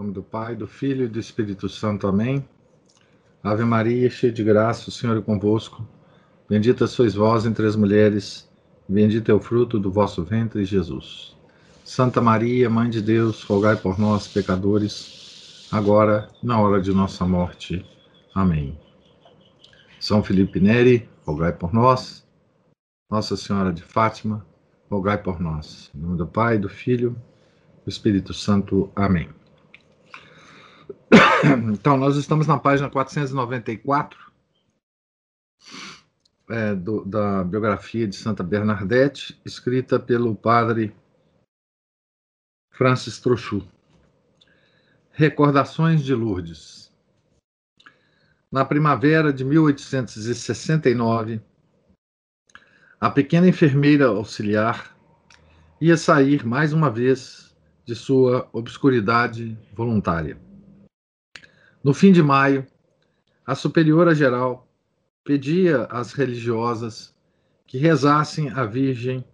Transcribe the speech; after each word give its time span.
Nome 0.00 0.14
do 0.14 0.22
Pai, 0.22 0.56
do 0.56 0.66
Filho 0.66 1.04
e 1.04 1.08
do 1.08 1.20
Espírito 1.20 1.68
Santo. 1.68 2.06
Amém. 2.06 2.42
Ave 3.42 3.66
Maria, 3.66 4.08
cheia 4.08 4.32
de 4.32 4.42
graça, 4.42 4.88
o 4.88 4.90
Senhor 4.90 5.14
é 5.14 5.20
convosco. 5.20 5.86
Bendita 6.48 6.86
sois 6.86 7.14
vós 7.14 7.44
entre 7.44 7.66
as 7.66 7.76
mulheres, 7.76 8.48
bendito 8.88 9.30
é 9.30 9.34
o 9.34 9.38
fruto 9.38 9.78
do 9.78 9.92
vosso 9.92 10.24
ventre, 10.24 10.64
Jesus. 10.64 11.36
Santa 11.84 12.18
Maria, 12.18 12.70
Mãe 12.70 12.88
de 12.88 13.02
Deus, 13.02 13.42
rogai 13.42 13.76
por 13.76 13.98
nós, 13.98 14.26
pecadores, 14.26 15.68
agora 15.70 16.30
e 16.42 16.46
na 16.46 16.58
hora 16.58 16.80
de 16.80 16.92
nossa 16.92 17.26
morte. 17.26 17.84
Amém. 18.34 18.78
São 20.00 20.22
Felipe 20.22 20.60
Neri, 20.60 21.06
rogai 21.26 21.52
por 21.52 21.74
nós. 21.74 22.26
Nossa 23.10 23.36
Senhora 23.36 23.70
de 23.70 23.82
Fátima, 23.82 24.46
rogai 24.90 25.18
por 25.18 25.38
nós. 25.38 25.90
Em 25.94 26.00
nome 26.00 26.16
do 26.16 26.26
Pai, 26.26 26.56
do 26.56 26.70
Filho 26.70 27.14
do 27.84 27.90
Espírito 27.90 28.32
Santo. 28.32 28.90
Amém. 28.96 29.39
Então, 31.72 31.96
nós 31.96 32.16
estamos 32.16 32.46
na 32.46 32.58
página 32.58 32.90
494 32.90 34.30
é, 36.50 36.74
do, 36.74 37.04
da 37.04 37.44
biografia 37.44 38.06
de 38.06 38.16
Santa 38.16 38.42
Bernadette, 38.42 39.40
escrita 39.44 39.98
pelo 39.98 40.34
padre 40.34 40.94
Francis 42.72 43.20
Trochu. 43.20 43.66
Recordações 45.12 46.02
de 46.02 46.14
Lourdes. 46.14 46.92
Na 48.50 48.64
primavera 48.64 49.32
de 49.32 49.44
1869, 49.44 51.40
a 53.00 53.10
pequena 53.10 53.48
enfermeira 53.48 54.06
auxiliar 54.06 54.96
ia 55.80 55.96
sair 55.96 56.44
mais 56.44 56.72
uma 56.72 56.90
vez 56.90 57.56
de 57.84 57.94
sua 57.94 58.48
obscuridade 58.52 59.56
voluntária. 59.72 60.49
No 61.82 61.94
fim 61.94 62.12
de 62.12 62.22
maio, 62.22 62.66
a 63.46 63.54
superiora 63.54 64.14
geral 64.14 64.68
pedia 65.24 65.84
às 65.84 66.12
religiosas 66.12 67.14
que 67.66 67.78
rezassem 67.78 68.50
à 68.50 68.66
Virgem 68.66 69.24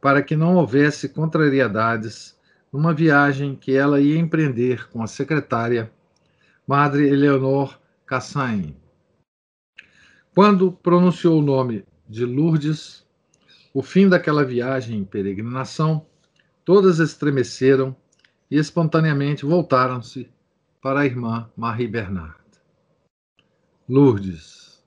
para 0.00 0.22
que 0.22 0.36
não 0.36 0.54
houvesse 0.54 1.08
contrariedades 1.08 2.38
numa 2.72 2.94
viagem 2.94 3.56
que 3.56 3.74
ela 3.74 4.00
ia 4.00 4.16
empreender 4.16 4.88
com 4.90 5.02
a 5.02 5.08
secretária, 5.08 5.90
Madre 6.64 7.08
Eleonor 7.08 7.76
Cassagne. 8.06 8.76
Quando 10.32 10.70
pronunciou 10.70 11.40
o 11.40 11.42
nome 11.42 11.84
de 12.08 12.24
Lourdes, 12.24 13.04
o 13.74 13.82
fim 13.82 14.08
daquela 14.08 14.44
viagem 14.44 14.96
em 14.96 15.04
peregrinação, 15.04 16.06
todas 16.64 17.00
estremeceram 17.00 17.96
e 18.48 18.56
espontaneamente 18.56 19.44
voltaram-se 19.44 20.30
para 20.80 21.00
a 21.00 21.06
irmã 21.06 21.50
Marie 21.56 21.86
Bernard. 21.86 22.40
Lourdes. 23.88 24.82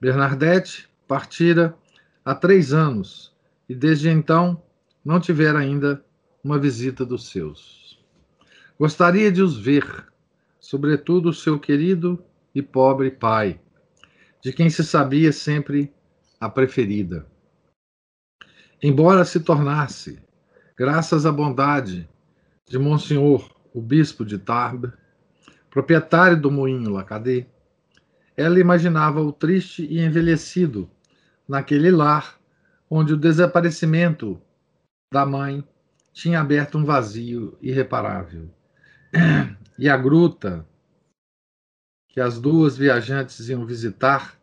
Bernadette 0.00 0.88
partira 1.06 1.76
há 2.24 2.34
três 2.34 2.72
anos 2.72 3.36
e 3.68 3.74
desde 3.74 4.08
então 4.08 4.62
não 5.04 5.20
tivera 5.20 5.58
ainda 5.58 6.02
uma 6.42 6.58
visita 6.58 7.04
dos 7.04 7.28
seus. 7.28 8.02
Gostaria 8.78 9.30
de 9.30 9.42
os 9.42 9.58
ver, 9.58 10.06
sobretudo 10.58 11.28
o 11.28 11.34
seu 11.34 11.58
querido 11.58 12.24
e 12.54 12.62
pobre 12.62 13.10
pai, 13.10 13.60
de 14.42 14.52
quem 14.52 14.70
se 14.70 14.82
sabia 14.82 15.32
sempre 15.32 15.92
a 16.40 16.48
preferida. 16.48 17.26
Embora 18.82 19.24
se 19.24 19.38
tornasse, 19.38 20.20
graças 20.76 21.26
à 21.26 21.30
bondade 21.30 22.08
de 22.66 22.78
Monsenhor 22.78 23.51
o 23.72 23.80
bispo 23.80 24.24
de 24.24 24.38
Tarbes, 24.38 24.92
proprietário 25.70 26.40
do 26.40 26.50
moinho 26.50 26.90
Lacadê, 26.90 27.46
ela 28.36 28.58
imaginava 28.58 29.20
o 29.20 29.32
triste 29.32 29.84
e 29.84 30.00
envelhecido 30.00 30.90
naquele 31.48 31.90
lar 31.90 32.38
onde 32.88 33.14
o 33.14 33.16
desaparecimento 33.16 34.40
da 35.12 35.24
mãe 35.24 35.66
tinha 36.12 36.40
aberto 36.40 36.76
um 36.78 36.84
vazio 36.84 37.56
irreparável. 37.60 38.50
E 39.78 39.88
a 39.88 39.96
gruta 39.96 40.66
que 42.08 42.20
as 42.20 42.38
duas 42.38 42.76
viajantes 42.76 43.48
iam 43.48 43.64
visitar 43.64 44.38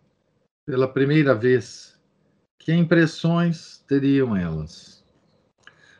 pela 0.66 0.88
primeira 0.88 1.36
vez, 1.36 2.00
que 2.58 2.74
impressões 2.74 3.84
teriam 3.88 4.36
elas? 4.36 5.04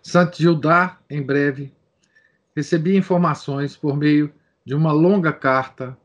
Saint 0.02 0.36
Gildar, 0.36 1.02
em 1.08 1.22
breve, 1.22 1.72
recebi 2.60 2.98
informações 2.98 3.78
por 3.78 3.96
meio 3.96 4.34
de 4.66 4.76
uma 4.76 4.92
longa 4.92 5.32
carta 5.32 5.98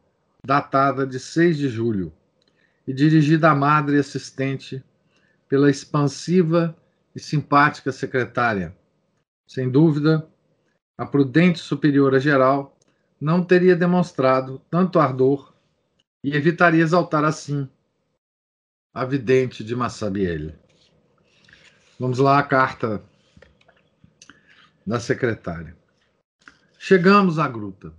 datada 0.45 1.05
de 1.05 1.19
6 1.19 1.59
de 1.59 1.69
julho 1.69 2.13
e 2.87 2.93
dirigida 2.93 3.51
à 3.51 3.55
madre 3.57 3.99
assistente 3.99 4.83
pela 5.49 5.69
expansiva 5.69 6.77
e 7.13 7.19
simpática 7.19 7.91
secretária. 7.91 8.73
Sem 9.49 9.69
dúvida, 9.69 10.29
a 10.97 11.05
prudente 11.05 11.59
superiora 11.59 12.21
geral 12.21 12.79
não 13.21 13.45
teria 13.45 13.75
demonstrado 13.75 14.63
tanto 14.71 15.01
ardor 15.01 15.53
e 16.23 16.37
evitaria 16.37 16.85
exaltar 16.85 17.25
assim 17.25 17.69
a 18.95 19.05
vidente 19.05 19.65
de 19.65 19.75
Massabielle. 19.75 20.55
Vamos 21.99 22.21
lá 22.21 22.39
a 22.39 22.45
carta 22.45 23.03
da 24.87 25.01
secretária. 25.01 25.77
Chegamos 26.87 27.39
à 27.39 27.49
gruta, 27.49 27.95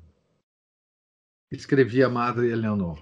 escrevia 1.52 2.06
a 2.06 2.10
madre 2.10 2.52
Eleonor. 2.52 3.02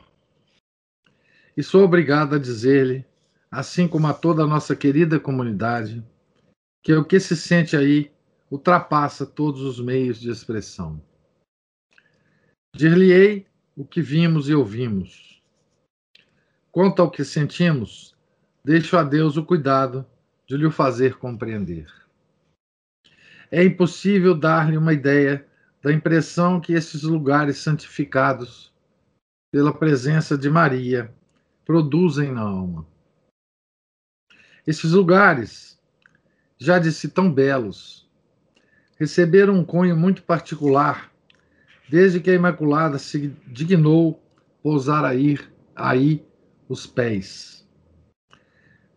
E 1.58 1.62
sou 1.62 1.84
obrigada 1.84 2.38
a 2.38 2.40
dizer-lhe, 2.40 3.06
assim 3.52 3.86
como 3.86 4.08
a 4.08 4.14
toda 4.14 4.44
a 4.44 4.48
nossa 4.48 4.78
querida 4.78 5.20
comunidade, 5.20 6.02
que 6.82 6.94
o 6.94 7.04
que 7.04 7.20
se 7.20 7.36
sente 7.36 7.76
aí 7.76 8.10
ultrapassa 8.50 9.26
todos 9.26 9.62
os 9.62 9.78
meios 9.78 10.22
de 10.22 10.32
expressão. 10.32 11.04
Dir-lhe-ei 12.74 13.46
o 13.76 13.84
que 13.84 14.02
vimos 14.02 14.48
e 14.48 14.56
ouvimos. 14.56 15.44
Quanto 16.72 17.02
ao 17.02 17.12
que 17.12 17.26
sentimos, 17.26 18.16
deixo 18.64 18.96
a 18.96 19.04
Deus 19.04 19.36
o 19.36 19.46
cuidado 19.46 20.06
de 20.48 20.56
lhe 20.56 20.72
fazer 20.72 21.18
compreender. 21.18 21.92
É 23.52 23.62
impossível 23.62 24.34
dar-lhe 24.34 24.78
uma 24.78 24.94
ideia 24.94 25.46
da 25.84 25.92
impressão 25.92 26.62
que 26.62 26.72
esses 26.72 27.04
lugares 27.04 27.58
santificados 27.58 28.74
pela 29.52 29.74
presença 29.74 30.38
de 30.38 30.50
Maria 30.50 31.14
produzem 31.66 32.32
na 32.32 32.42
alma. 32.42 32.88
Esses 34.66 34.92
lugares, 34.92 35.78
já 36.58 36.82
si 36.90 37.10
tão 37.10 37.30
belos, 37.30 38.10
receberam 38.98 39.56
um 39.56 39.66
cunho 39.66 39.96
muito 39.96 40.24
particular 40.24 41.12
desde 41.90 42.22
que 42.22 42.32
a 42.32 42.34
Imaculada 42.34 42.98
se 42.98 43.36
dignou 43.46 44.24
pousar 44.64 45.04
aí, 45.04 45.38
aí 45.76 46.26
os 46.70 46.88
pés. 46.88 47.68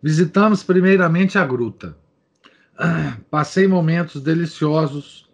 Visitamos 0.01 0.63
primeiramente 0.63 1.37
a 1.37 1.45
gruta. 1.45 1.97
Passei 3.29 3.67
momentos 3.67 4.21
deliciosos 4.21 5.26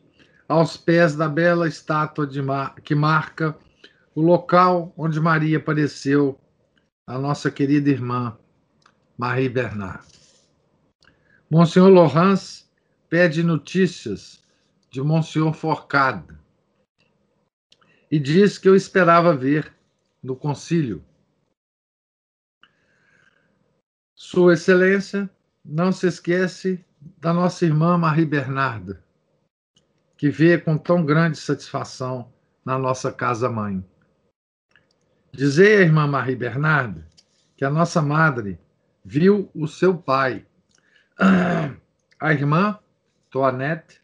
aos 0.48 0.78
pés 0.78 1.16
da 1.16 1.28
bela 1.28 1.68
estátua 1.68 2.28
mar... 2.44 2.76
que 2.82 2.96
marca 2.96 3.58
o 4.16 4.22
local 4.22 4.94
onde 4.98 5.20
Maria 5.20 5.58
apareceu, 5.58 6.40
a 7.08 7.18
nossa 7.18 7.50
querida 7.52 7.90
irmã 7.90 8.38
Marie 9.18 9.50
Bernard. 9.50 10.06
Monsenhor 11.50 11.90
Laurence 11.90 12.66
pede 13.10 13.44
notícias 13.44 14.42
de 14.90 15.02
Monsenhor 15.02 15.54
Forcade 15.54 16.36
e 18.10 18.20
diz 18.20 18.58
que 18.58 18.70
eu 18.70 18.76
esperava 18.76 19.36
ver 19.36 19.74
no 20.22 20.36
concílio. 20.36 21.04
Sua 24.16 24.54
Excelência 24.54 25.30
não 25.66 25.92
se 25.92 26.08
esquece 26.08 26.84
da 27.18 27.34
nossa 27.34 27.66
irmã 27.66 27.98
Marie 27.98 28.26
Bernarda, 28.26 29.03
que 30.24 30.30
vê 30.30 30.58
com 30.58 30.78
tão 30.78 31.06
grande 31.06 31.38
satisfação 31.38 32.32
na 32.64 32.80
nossa 32.80 33.12
casa-mãe. 33.12 33.84
Dizei 35.34 35.76
à 35.76 35.82
irmã 35.82 36.08
Marie 36.08 36.34
Bernarde 36.34 37.04
que 37.58 37.66
a 37.66 37.70
nossa 37.70 38.02
madre 38.02 38.58
viu 39.04 39.52
o 39.54 39.68
seu 39.68 39.98
pai, 39.98 40.46
a 42.18 42.32
irmã 42.32 42.80
Toinette 43.30 44.00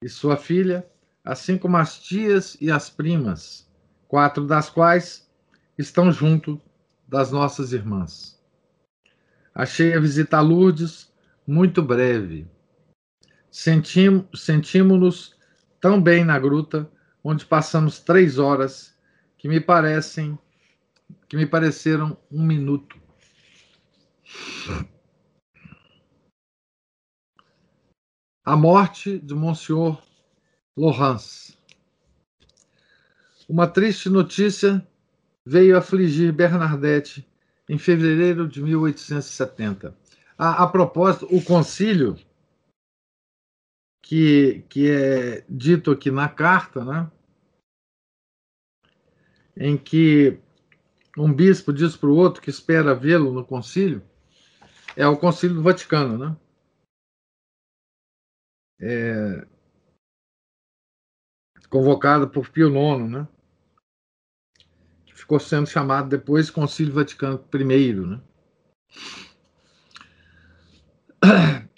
e 0.00 0.08
sua 0.08 0.38
filha, 0.38 0.88
assim 1.22 1.58
como 1.58 1.76
as 1.76 2.00
tias 2.02 2.56
e 2.58 2.70
as 2.70 2.88
primas, 2.88 3.70
quatro 4.08 4.46
das 4.46 4.70
quais 4.70 5.30
estão 5.76 6.10
junto 6.10 6.58
das 7.06 7.30
nossas 7.30 7.74
irmãs. 7.74 8.42
Achei 9.54 9.92
a 9.92 10.00
visita 10.00 10.38
a 10.38 10.40
Lourdes 10.40 11.12
muito 11.46 11.82
breve. 11.82 12.48
Sentimos-nos 13.50 15.33
tão 15.84 16.00
bem 16.00 16.24
na 16.24 16.38
gruta 16.38 16.90
onde 17.22 17.44
passamos 17.44 18.00
três 18.00 18.38
horas 18.38 18.96
que 19.36 19.46
me 19.46 19.60
parecem 19.60 20.38
que 21.28 21.36
me 21.36 21.44
pareceram 21.44 22.16
um 22.32 22.42
minuto. 22.42 22.98
A 28.42 28.56
morte 28.56 29.18
de 29.18 29.34
Monsieur 29.34 29.98
Laurence. 30.74 31.54
Uma 33.46 33.66
triste 33.66 34.08
notícia 34.08 34.82
veio 35.44 35.76
afligir 35.76 36.32
Bernadette 36.32 37.28
em 37.68 37.76
fevereiro 37.76 38.48
de 38.48 38.62
1870. 38.62 39.94
A, 40.38 40.62
a 40.62 40.66
propósito, 40.66 41.28
o 41.30 41.44
concílio 41.44 42.16
que, 44.04 44.64
que 44.68 44.90
é 44.90 45.44
dito 45.48 45.90
aqui 45.90 46.10
na 46.10 46.28
carta, 46.28 46.84
né? 46.84 47.10
em 49.56 49.78
que 49.78 50.38
um 51.16 51.32
bispo 51.32 51.72
diz 51.72 51.96
para 51.96 52.10
o 52.10 52.16
outro 52.16 52.42
que 52.42 52.50
espera 52.50 52.94
vê-lo 52.94 53.32
no 53.32 53.44
concílio, 53.44 54.02
é 54.94 55.06
o 55.06 55.16
concílio 55.16 55.56
do 55.56 55.62
Vaticano, 55.62 56.18
né? 56.18 56.36
É, 58.80 59.46
convocado 61.70 62.28
por 62.28 62.50
Pio 62.50 62.68
IX, 62.68 63.10
né? 63.10 63.28
Que 65.06 65.14
ficou 65.14 65.40
sendo 65.40 65.66
chamado 65.66 66.10
depois 66.10 66.50
Concílio 66.50 66.92
Vaticano 66.92 67.42
I, 67.54 67.94
né? 67.94 68.20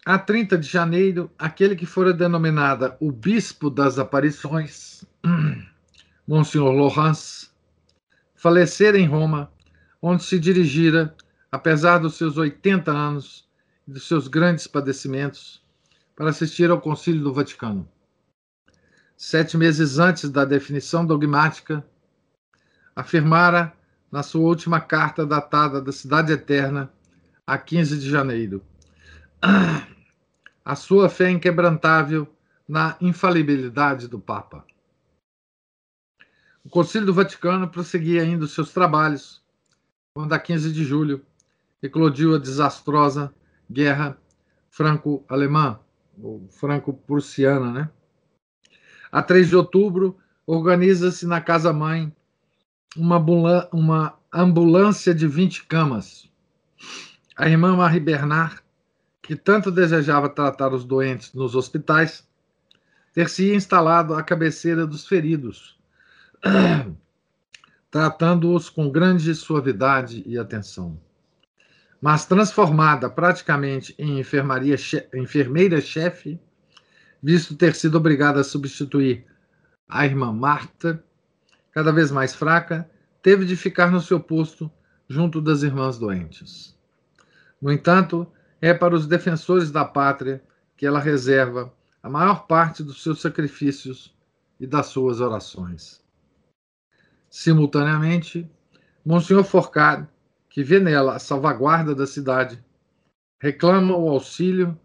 A 0.08 0.16
30 0.20 0.56
de 0.56 0.68
janeiro, 0.68 1.28
aquele 1.36 1.74
que 1.74 1.84
fora 1.84 2.12
denominada 2.12 2.96
o 3.00 3.10
Bispo 3.10 3.68
das 3.68 3.98
Aparições, 3.98 5.04
Monsenhor 6.24 6.72
Laurence, 6.72 7.48
falecera 8.32 8.96
em 8.96 9.08
Roma, 9.08 9.50
onde 10.00 10.22
se 10.22 10.38
dirigira, 10.38 11.12
apesar 11.50 11.98
dos 11.98 12.14
seus 12.14 12.36
80 12.36 12.92
anos 12.92 13.48
e 13.88 13.90
dos 13.90 14.06
seus 14.06 14.28
grandes 14.28 14.68
padecimentos, 14.68 15.60
para 16.14 16.30
assistir 16.30 16.70
ao 16.70 16.80
Concílio 16.80 17.24
do 17.24 17.34
Vaticano. 17.34 17.88
Sete 19.16 19.56
meses 19.56 19.98
antes 19.98 20.30
da 20.30 20.44
definição 20.44 21.04
dogmática, 21.04 21.84
afirmara 22.94 23.72
na 24.12 24.22
sua 24.22 24.42
última 24.42 24.80
carta 24.80 25.26
datada 25.26 25.82
da 25.82 25.90
Cidade 25.90 26.32
Eterna, 26.32 26.92
a 27.44 27.58
15 27.58 27.98
de 27.98 28.08
janeiro 28.08 28.62
a 30.66 30.74
sua 30.74 31.08
fé 31.08 31.30
inquebrantável 31.30 32.26
na 32.68 32.96
infalibilidade 33.00 34.08
do 34.08 34.18
Papa. 34.18 34.66
O 36.64 36.68
Concílio 36.68 37.06
do 37.06 37.14
Vaticano 37.14 37.68
prosseguia 37.68 38.22
ainda 38.22 38.46
os 38.46 38.52
seus 38.52 38.72
trabalhos 38.72 39.40
quando, 40.12 40.32
a 40.32 40.40
15 40.40 40.72
de 40.72 40.82
julho, 40.82 41.24
eclodiu 41.80 42.34
a 42.34 42.38
desastrosa 42.38 43.32
Guerra 43.70 44.18
Franco-Alemã, 44.68 45.78
ou 46.20 46.48
Franco-Prussiana, 46.48 47.70
né? 47.70 47.90
A 49.12 49.22
3 49.22 49.48
de 49.48 49.54
outubro, 49.54 50.18
organiza-se 50.44 51.28
na 51.28 51.40
casa-mãe 51.40 52.12
uma 52.96 54.18
ambulância 54.32 55.14
de 55.14 55.28
20 55.28 55.66
camas. 55.66 56.28
A 57.36 57.48
irmã 57.48 57.76
Marie 57.76 58.00
Bernard 58.00 58.65
que 59.26 59.34
tanto 59.34 59.72
desejava 59.72 60.28
tratar 60.28 60.72
os 60.72 60.84
doentes 60.84 61.34
nos 61.34 61.56
hospitais, 61.56 62.24
ter-se 63.12 63.52
instalado 63.52 64.14
à 64.14 64.22
cabeceira 64.22 64.86
dos 64.86 65.04
feridos, 65.04 65.76
tratando-os 67.90 68.70
com 68.70 68.88
grande 68.88 69.34
suavidade 69.34 70.22
e 70.24 70.38
atenção. 70.38 70.96
Mas 72.00 72.24
transformada 72.24 73.10
praticamente 73.10 73.96
em 73.98 74.20
enfermeira-chefe, 74.20 76.38
visto 77.20 77.56
ter 77.56 77.74
sido 77.74 77.98
obrigada 77.98 78.40
a 78.40 78.44
substituir 78.44 79.26
a 79.88 80.06
irmã 80.06 80.32
Marta, 80.32 81.02
cada 81.72 81.90
vez 81.90 82.12
mais 82.12 82.32
fraca, 82.32 82.88
teve 83.20 83.44
de 83.44 83.56
ficar 83.56 83.90
no 83.90 84.00
seu 84.00 84.20
posto 84.20 84.70
junto 85.08 85.40
das 85.40 85.64
irmãs 85.64 85.98
doentes. 85.98 86.78
No 87.60 87.72
entanto, 87.72 88.30
é 88.60 88.72
para 88.72 88.94
os 88.94 89.06
defensores 89.06 89.70
da 89.70 89.84
pátria 89.84 90.42
que 90.76 90.86
ela 90.86 91.00
reserva 91.00 91.72
a 92.02 92.08
maior 92.08 92.46
parte 92.46 92.82
dos 92.82 93.02
seus 93.02 93.20
sacrifícios 93.20 94.14
e 94.60 94.66
das 94.66 94.86
suas 94.86 95.20
orações. 95.20 96.02
Simultaneamente, 97.28 98.48
Monsenhor 99.04 99.44
Forcade, 99.44 100.08
que 100.48 100.62
vê 100.62 100.80
nela 100.80 101.16
a 101.16 101.18
salvaguarda 101.18 101.94
da 101.94 102.06
cidade, 102.06 102.62
reclama 103.40 103.96
o 103.96 104.08
auxílio 104.08 104.78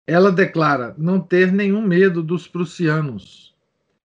ela 0.07 0.33
declara 0.33 0.95
não 0.99 1.21
ter 1.21 1.53
nenhum 1.53 1.81
medo 1.81 2.23
dos 2.23 2.49
prussianos 2.49 3.55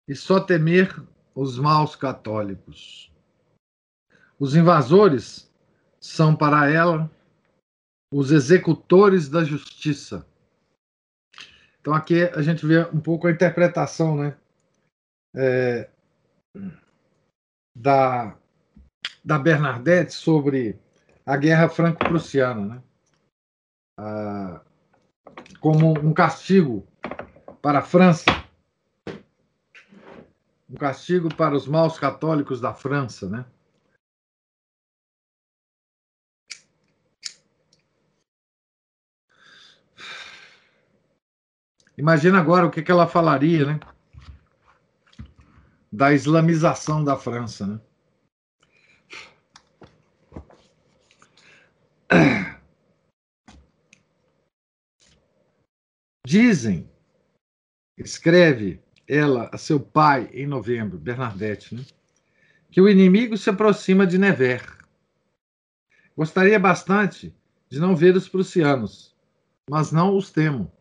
e 0.09 0.15
só 0.15 0.41
temer 0.41 0.95
os 1.35 1.59
maus 1.59 1.95
católicos. 1.95 3.13
Os 4.39 4.57
invasores 4.57 5.51
são 6.01 6.35
para 6.35 6.69
ela 6.71 7.11
os 8.13 8.31
executores 8.31 9.29
da 9.29 9.45
justiça 9.45 10.27
então 11.87 11.95
aqui 11.95 12.25
a 12.25 12.43
gente 12.43 12.67
vê 12.67 12.81
um 12.87 12.99
pouco 12.99 13.29
a 13.29 13.31
interpretação 13.31 14.17
né, 14.17 14.37
é, 15.37 15.89
da, 17.77 18.37
da 19.25 19.39
Bernadette 19.39 20.13
sobre 20.13 20.77
a 21.25 21.37
guerra 21.37 21.69
franco-prussiana. 21.69 22.75
Né? 22.75 22.83
ah, 23.99 24.61
como 25.61 25.97
um 25.97 26.13
castigo 26.13 26.85
para 27.63 27.79
a 27.79 27.83
França, 27.83 28.25
um 30.69 30.75
castigo 30.75 31.33
para 31.37 31.55
os 31.55 31.69
maus 31.69 32.01
católicos 32.01 32.61
da 32.61 32.75
França, 32.75 33.29
né? 33.29 33.45
Imagina 41.97 42.39
agora 42.39 42.67
o 42.67 42.71
que, 42.71 42.83
que 42.83 42.91
ela 42.91 43.07
falaria, 43.07 43.65
né? 43.65 43.81
Da 45.91 46.13
islamização 46.13 47.03
da 47.03 47.17
França, 47.17 47.67
né? 47.67 47.81
Dizem, 56.27 56.91
escreve 57.97 58.83
ela 59.09 59.49
a 59.53 59.59
seu 59.59 59.79
pai 59.79 60.29
em 60.33 60.47
novembro, 60.47 60.99
Bernadette, 60.99 61.75
né? 61.75 61.85
que 62.71 62.81
o 62.81 62.89
inimigo 62.89 63.37
se 63.37 63.49
aproxima 63.49 64.07
de 64.07 64.19
Nevers. 64.19 64.77
Gostaria 66.17 66.59
bastante 66.59 67.35
de 67.69 67.79
não 67.79 67.95
ver 67.95 68.17
os 68.17 68.29
prussianos, 68.29 69.15
mas 69.71 69.93
não 69.93 70.17
os 70.17 70.31
temo. 70.31 70.76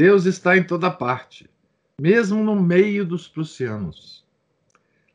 Deus 0.00 0.24
está 0.24 0.56
em 0.56 0.64
toda 0.64 0.90
parte, 0.90 1.46
mesmo 2.00 2.42
no 2.42 2.56
meio 2.56 3.04
dos 3.04 3.28
prussianos. 3.28 4.24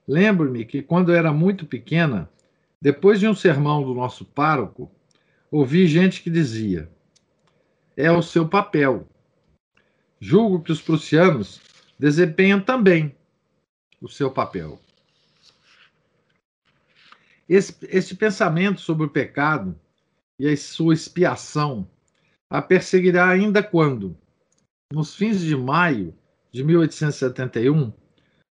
Lembro-me 0.07 0.63
que 0.63 0.83
quando 0.83 1.11
era 1.11 1.33
muito 1.33 1.65
pequena, 1.65 2.29
depois 2.79 3.19
de 3.19 3.27
um 3.27 3.33
sermão 3.33 3.83
do 3.83 3.95
nosso 3.95 4.23
pároco, 4.23 4.91
ouvi 5.49 5.87
gente 5.87 6.21
que 6.21 6.29
dizia: 6.29 6.87
é 7.97 8.11
o 8.11 8.21
seu 8.21 8.47
papel. 8.47 9.07
Julgo 10.19 10.61
que 10.61 10.71
os 10.71 10.83
prussianos 10.83 11.59
desempenham 11.97 12.61
também 12.61 13.15
o 13.99 14.07
seu 14.07 14.29
papel. 14.29 14.79
Esse, 17.49 17.75
esse 17.89 18.15
pensamento 18.15 18.81
sobre 18.81 19.07
o 19.07 19.09
pecado 19.09 19.75
e 20.37 20.47
a 20.47 20.55
sua 20.55 20.93
expiação 20.93 21.89
a 22.47 22.61
perseguirá 22.61 23.27
ainda 23.27 23.63
quando, 23.63 24.15
nos 24.91 25.15
fins 25.15 25.41
de 25.41 25.55
maio 25.55 26.15
de 26.51 26.63
1871, 26.63 27.91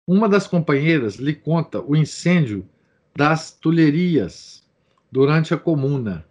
uma 0.07 0.29
das 0.29 0.47
companheiras 0.47 1.17
lhe 1.17 1.35
conta 1.35 1.81
o 1.81 1.95
incêndio 1.95 2.69
das 3.15 3.53
Tulherias 3.53 4.67
durante 5.11 5.55
a 5.55 5.59
Comuna. 5.59 6.27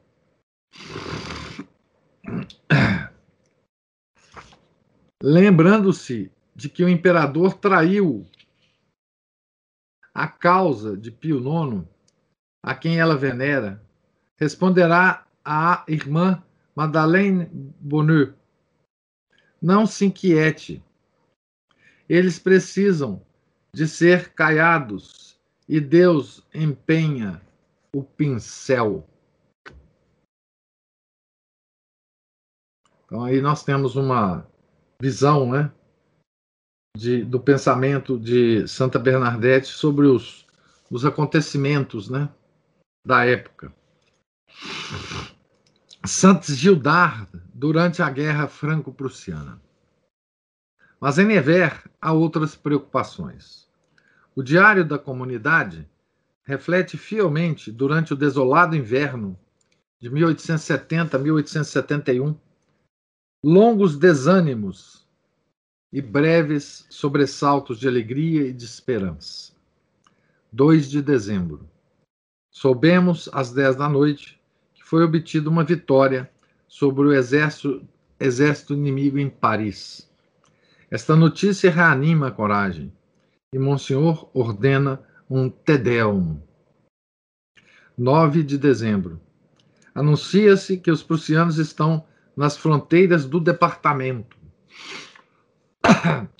Lembrando-se 5.24 6.32
de 6.56 6.68
que 6.68 6.84
o 6.84 6.90
imperador 6.90 7.54
traiu 7.54 8.26
a 10.14 10.28
causa 10.28 10.98
de 10.98 11.12
Pio 11.12 11.38
IX, 11.38 11.88
a 12.64 12.76
quem 12.76 13.00
ela 13.00 13.16
venera, 13.16 13.82
responderá 14.38 15.26
a 15.46 15.86
irmã 15.88 16.44
Madeleine 16.76 17.46
Bonheur 17.80 18.34
não 19.62 19.86
se 19.86 20.06
inquiete. 20.06 20.84
Eles 22.10 22.40
precisam 22.40 23.26
de 23.74 23.88
ser 23.88 24.34
caiados 24.34 25.40
e 25.68 25.80
Deus 25.80 26.46
empenha 26.54 27.42
o 27.96 28.04
pincel. 28.04 29.08
Então 33.06 33.24
aí 33.24 33.42
nós 33.42 33.64
temos 33.64 33.96
uma 33.96 34.48
visão, 35.02 35.50
né, 35.50 35.72
de, 36.96 37.24
do 37.24 37.40
pensamento 37.40 38.18
de 38.20 38.68
Santa 38.68 39.00
Bernadette 39.00 39.68
sobre 39.68 40.08
os, 40.08 40.46
os 40.90 41.06
acontecimentos, 41.06 42.10
né, 42.10 42.30
da 43.06 43.26
época. 43.26 43.74
Santos 46.06 46.56
Gildard 46.56 47.41
durante 47.62 48.02
a 48.02 48.10
Guerra 48.10 48.48
Franco-Prussiana. 48.48 49.62
Mas 51.00 51.20
em 51.20 51.26
Nevers 51.26 51.88
há 52.02 52.12
outras 52.12 52.56
preocupações. 52.56 53.70
O 54.36 54.42
Diário 54.42 54.84
da 54.84 54.98
Comunidade 54.98 55.88
reflete 56.44 56.98
fielmente, 56.98 57.72
durante 57.72 58.14
o 58.14 58.16
desolado 58.16 58.76
inverno 58.76 59.38
de 60.00 60.10
1870-1871, 60.10 62.36
longos 63.46 63.96
desânimos 63.96 65.08
e 65.94 66.02
breves 66.02 66.88
sobressaltos 66.90 67.80
de 67.80 67.88
alegria 67.88 68.48
e 68.48 68.54
de 68.54 68.66
esperança. 68.66 69.54
2 70.52 70.90
de 70.90 71.00
dezembro. 71.00 71.70
Soubemos 72.50 73.30
às 73.32 73.54
10 73.54 73.76
da 73.76 73.88
noite 73.88 74.42
foi 74.92 75.06
obtida 75.06 75.50
uma 75.50 75.64
vitória 75.64 76.30
sobre 76.72 77.06
o 77.06 77.14
exército, 77.14 77.86
exército 78.18 78.74
inimigo 78.74 79.20
em 79.20 79.30
Paris. 79.30 80.10
Esta 80.90 81.18
notícia 81.18 81.70
reanima 81.70 82.28
a 82.28 82.32
coragem 82.32 82.94
e 83.54 83.60
Monsenhor 83.60 84.32
ordena 84.34 85.04
um 85.30 85.50
Tedeum. 85.50 86.42
9 87.98 88.44
de 88.44 88.58
dezembro. 88.58 89.20
Anuncia-se 89.94 90.78
que 90.78 90.90
os 90.90 91.04
prussianos 91.04 91.58
estão 91.58 92.06
nas 92.38 92.56
fronteiras 92.56 93.26
do 93.26 93.42
departamento. 93.42 94.38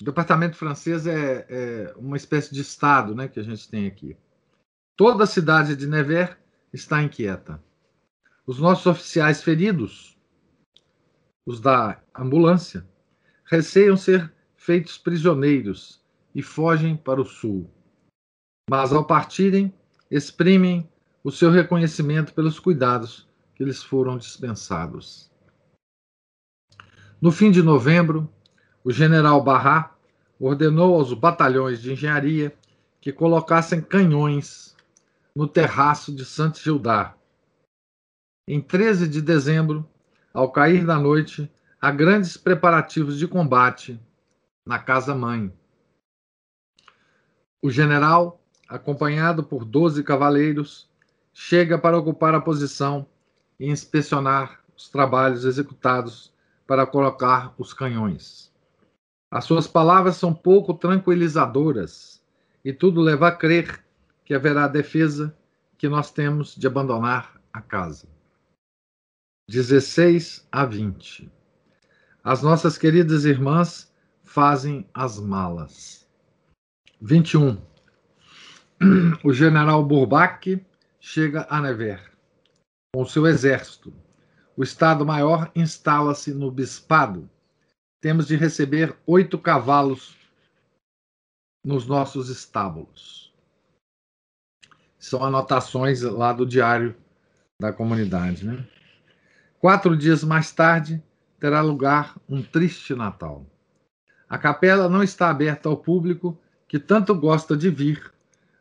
departamento 0.02 0.56
francês 0.56 1.06
é, 1.06 1.46
é, 1.46 1.94
uma 1.98 2.16
espécie 2.16 2.54
de 2.54 2.62
estado 2.62 3.14
né, 3.14 3.28
que 3.28 3.38
a 3.38 3.42
gente 3.42 3.68
tem 3.68 3.86
aqui. 3.86 4.16
Toda 4.96 5.24
a 5.24 5.26
cidade 5.26 5.76
de 5.76 5.86
Nevers 5.86 6.34
está 6.72 7.02
inquieta. 7.02 7.62
Os 8.46 8.58
nossos 8.58 8.86
oficiais 8.86 9.42
feridos, 9.42 10.11
os 11.46 11.60
da 11.60 12.00
ambulância, 12.16 12.86
receiam 13.44 13.96
ser 13.96 14.32
feitos 14.56 14.96
prisioneiros 14.96 16.00
e 16.34 16.42
fogem 16.42 16.96
para 16.96 17.20
o 17.20 17.24
sul. 17.24 17.70
Mas 18.70 18.92
ao 18.92 19.04
partirem, 19.04 19.72
exprimem 20.10 20.88
o 21.22 21.30
seu 21.30 21.50
reconhecimento 21.50 22.32
pelos 22.32 22.58
cuidados 22.58 23.28
que 23.54 23.64
lhes 23.64 23.82
foram 23.82 24.16
dispensados. 24.16 25.30
No 27.20 27.30
fim 27.30 27.50
de 27.50 27.62
novembro, 27.62 28.28
o 28.82 28.92
general 28.92 29.42
Barrat 29.42 29.92
ordenou 30.38 30.94
aos 30.94 31.12
batalhões 31.12 31.80
de 31.80 31.92
engenharia 31.92 32.54
que 33.00 33.12
colocassem 33.12 33.80
canhões 33.80 34.76
no 35.34 35.46
terraço 35.46 36.14
de 36.14 36.24
Santos 36.24 36.62
Gildar 36.62 37.16
em 38.46 38.60
13 38.60 39.08
de 39.08 39.22
dezembro, 39.22 39.88
ao 40.32 40.50
cair 40.50 40.84
da 40.86 40.98
noite, 40.98 41.50
há 41.80 41.90
grandes 41.90 42.36
preparativos 42.36 43.18
de 43.18 43.26
combate 43.26 44.00
na 44.66 44.78
casa-mãe. 44.78 45.52
O 47.60 47.70
general, 47.70 48.40
acompanhado 48.68 49.42
por 49.44 49.64
doze 49.64 50.02
cavaleiros, 50.02 50.90
chega 51.32 51.78
para 51.78 51.98
ocupar 51.98 52.34
a 52.34 52.40
posição 52.40 53.06
e 53.58 53.70
inspecionar 53.70 54.60
os 54.76 54.88
trabalhos 54.88 55.44
executados 55.44 56.32
para 56.66 56.86
colocar 56.86 57.54
os 57.58 57.72
canhões. 57.72 58.52
As 59.30 59.44
suas 59.44 59.66
palavras 59.66 60.16
são 60.16 60.34
pouco 60.34 60.74
tranquilizadoras 60.74 62.22
e 62.64 62.72
tudo 62.72 63.00
leva 63.00 63.28
a 63.28 63.32
crer 63.32 63.84
que 64.24 64.34
haverá 64.34 64.68
defesa 64.68 65.36
que 65.78 65.88
nós 65.88 66.10
temos 66.10 66.54
de 66.54 66.66
abandonar 66.66 67.40
a 67.52 67.60
casa. 67.60 68.11
16 69.48 70.46
a 70.52 70.64
20. 70.64 71.30
As 72.22 72.42
nossas 72.42 72.78
queridas 72.78 73.24
irmãs 73.24 73.92
fazem 74.22 74.88
as 74.94 75.18
malas. 75.18 76.06
21. 77.00 77.60
O 79.24 79.32
general 79.32 79.84
Bourbach 79.84 80.60
chega 80.98 81.46
a 81.48 81.60
Nevers 81.60 82.02
com 82.94 83.04
seu 83.06 83.26
exército. 83.26 83.92
O 84.56 84.62
Estado-Maior 84.62 85.50
instala-se 85.54 86.34
no 86.34 86.50
bispado. 86.50 87.30
Temos 88.00 88.26
de 88.26 88.36
receber 88.36 88.96
oito 89.06 89.38
cavalos 89.38 90.16
nos 91.64 91.86
nossos 91.86 92.28
estábulos. 92.28 93.32
São 94.98 95.24
anotações 95.24 96.02
lá 96.02 96.32
do 96.32 96.44
diário 96.44 96.96
da 97.60 97.72
comunidade, 97.72 98.44
né? 98.44 98.66
Quatro 99.62 99.96
dias 99.96 100.24
mais 100.24 100.50
tarde, 100.50 101.00
terá 101.38 101.60
lugar 101.60 102.18
um 102.28 102.42
triste 102.42 102.96
Natal. 102.96 103.46
A 104.28 104.36
capela 104.36 104.88
não 104.88 105.04
está 105.04 105.30
aberta 105.30 105.68
ao 105.68 105.76
público 105.76 106.36
que 106.66 106.80
tanto 106.80 107.14
gosta 107.14 107.56
de 107.56 107.70
vir 107.70 108.12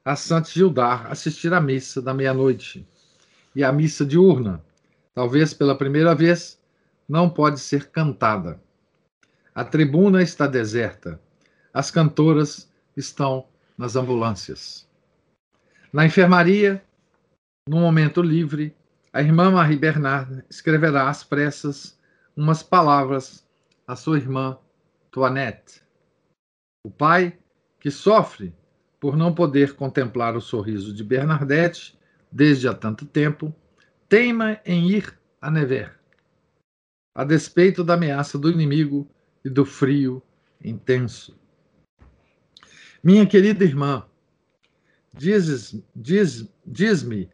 a 0.06 0.16
Santos 0.16 0.52
Gildar 0.52 1.12
assistir 1.12 1.52
à 1.56 1.60
missa 1.60 2.04
da 2.04 2.14
meia-noite 2.14 2.88
e 3.56 3.64
à 3.64 3.72
missa 3.72 4.06
diurna, 4.06 4.64
talvez 5.12 5.56
pela 5.56 5.76
primeira 5.76 6.14
vez, 6.14 6.62
não 7.10 7.28
pode 7.28 7.60
ser 7.60 7.90
cantada. 7.90 8.62
A 9.56 9.64
tribuna 9.66 10.22
está 10.22 10.46
deserta. 10.46 11.20
As 11.74 11.90
cantoras 11.90 12.72
estão 12.96 13.48
nas 13.76 13.96
ambulâncias. 13.96 14.88
Na 15.92 16.06
enfermaria, 16.06 16.86
no 17.68 17.78
momento 17.78 18.22
livre, 18.22 18.76
a 19.14 19.22
irmã 19.22 19.52
Marie 19.52 19.78
Bernard 19.78 20.44
escreverá 20.50 21.10
às 21.10 21.24
pressas 21.24 22.00
umas 22.36 22.64
palavras 22.64 23.46
à 23.86 23.96
sua 23.96 24.18
irmã 24.18 24.58
Toinette. 25.12 25.82
O 26.86 26.90
pai, 26.90 27.38
que 27.80 27.92
sofre 27.92 28.56
por 29.00 29.18
não 29.18 29.34
poder 29.34 29.76
contemplar 29.76 30.36
o 30.36 30.42
sorriso 30.42 30.94
de 30.94 31.04
Bernadette 31.04 32.00
desde 32.32 32.68
há 32.68 32.74
tanto 32.74 33.06
tempo, 33.06 33.54
teima 34.08 34.60
em 34.66 34.90
ir 34.90 35.20
a 35.42 35.52
Nevers, 35.52 35.92
a 37.14 37.26
despeito 37.26 37.84
da 37.84 37.96
ameaça 37.96 38.38
do 38.38 38.50
inimigo 38.50 39.10
e 39.44 39.50
do 39.50 39.66
frio 39.66 40.24
intenso. 40.64 41.38
Minha 43.04 43.26
querida 43.26 43.66
irmã, 43.66 44.06
dizes, 45.14 45.84
diz, 45.96 46.48
diz-me 46.66 47.30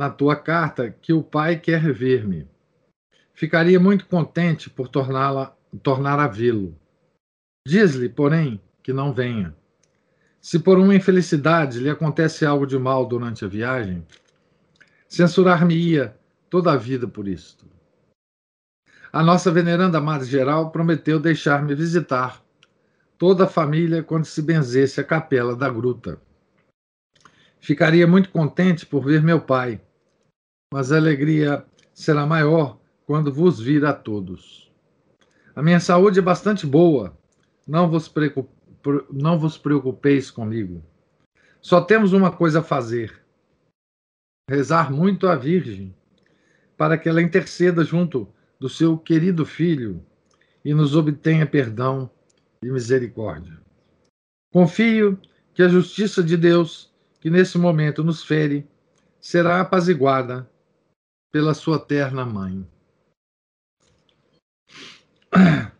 na 0.00 0.08
tua 0.08 0.34
carta 0.34 0.88
que 0.88 1.12
o 1.12 1.22
pai 1.22 1.58
quer 1.58 1.92
ver-me. 1.92 2.48
Ficaria 3.34 3.78
muito 3.78 4.06
contente 4.06 4.70
por 4.70 4.88
torná-la 4.88 5.54
tornar 5.82 6.18
a 6.18 6.26
vê-lo. 6.26 6.74
Diz-lhe, 7.68 8.08
porém, 8.08 8.58
que 8.82 8.94
não 8.94 9.12
venha. 9.12 9.54
Se 10.40 10.58
por 10.58 10.78
uma 10.78 10.94
infelicidade 10.94 11.78
lhe 11.78 11.90
acontece 11.90 12.46
algo 12.46 12.66
de 12.66 12.78
mal 12.78 13.04
durante 13.04 13.44
a 13.44 13.48
viagem, 13.48 14.02
censurar-me-ia 15.06 16.16
toda 16.48 16.72
a 16.72 16.78
vida 16.78 17.06
por 17.06 17.28
isto. 17.28 17.66
A 19.12 19.22
nossa 19.22 19.52
veneranda 19.52 20.00
Madre 20.00 20.26
Geral 20.26 20.70
prometeu 20.70 21.20
deixar-me 21.20 21.74
visitar 21.74 22.42
toda 23.18 23.44
a 23.44 23.46
família 23.46 24.02
quando 24.02 24.24
se 24.24 24.40
benzesse 24.40 24.98
a 24.98 25.04
capela 25.04 25.54
da 25.54 25.68
gruta. 25.68 26.18
Ficaria 27.60 28.06
muito 28.06 28.30
contente 28.30 28.86
por 28.86 29.04
ver 29.04 29.22
meu 29.22 29.42
pai, 29.42 29.78
mas 30.72 30.92
a 30.92 30.96
alegria 30.96 31.64
será 31.92 32.24
maior 32.24 32.78
quando 33.04 33.32
vos 33.32 33.60
vir 33.60 33.84
a 33.84 33.92
todos. 33.92 34.70
A 35.54 35.62
minha 35.62 35.80
saúde 35.80 36.20
é 36.20 36.22
bastante 36.22 36.64
boa, 36.64 37.16
não 37.66 37.90
vos, 37.90 38.12
não 39.12 39.38
vos 39.38 39.58
preocupeis 39.58 40.30
comigo. 40.30 40.82
Só 41.60 41.80
temos 41.80 42.12
uma 42.12 42.30
coisa 42.30 42.60
a 42.60 42.62
fazer: 42.62 43.20
rezar 44.48 44.92
muito 44.92 45.26
à 45.26 45.34
Virgem, 45.34 45.94
para 46.76 46.96
que 46.96 47.08
ela 47.08 47.20
interceda 47.20 47.82
junto 47.82 48.28
do 48.58 48.68
seu 48.68 48.96
querido 48.96 49.44
filho 49.44 50.00
e 50.64 50.72
nos 50.72 50.94
obtenha 50.94 51.46
perdão 51.46 52.08
e 52.62 52.70
misericórdia. 52.70 53.58
Confio 54.52 55.18
que 55.52 55.62
a 55.62 55.68
justiça 55.68 56.22
de 56.22 56.36
Deus, 56.36 56.92
que 57.20 57.28
nesse 57.28 57.58
momento 57.58 58.04
nos 58.04 58.22
fere, 58.22 58.68
será 59.20 59.60
apaziguada 59.60 60.48
pela 61.30 61.54
sua 61.54 61.78
terna 61.78 62.24
mãe. 62.24 62.66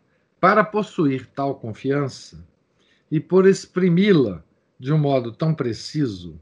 Para 0.40 0.64
possuir 0.64 1.26
tal 1.26 1.56
confiança 1.56 2.42
e 3.10 3.20
por 3.20 3.46
exprimi-la 3.46 4.42
de 4.78 4.92
um 4.92 4.98
modo 4.98 5.32
tão 5.32 5.54
preciso, 5.54 6.40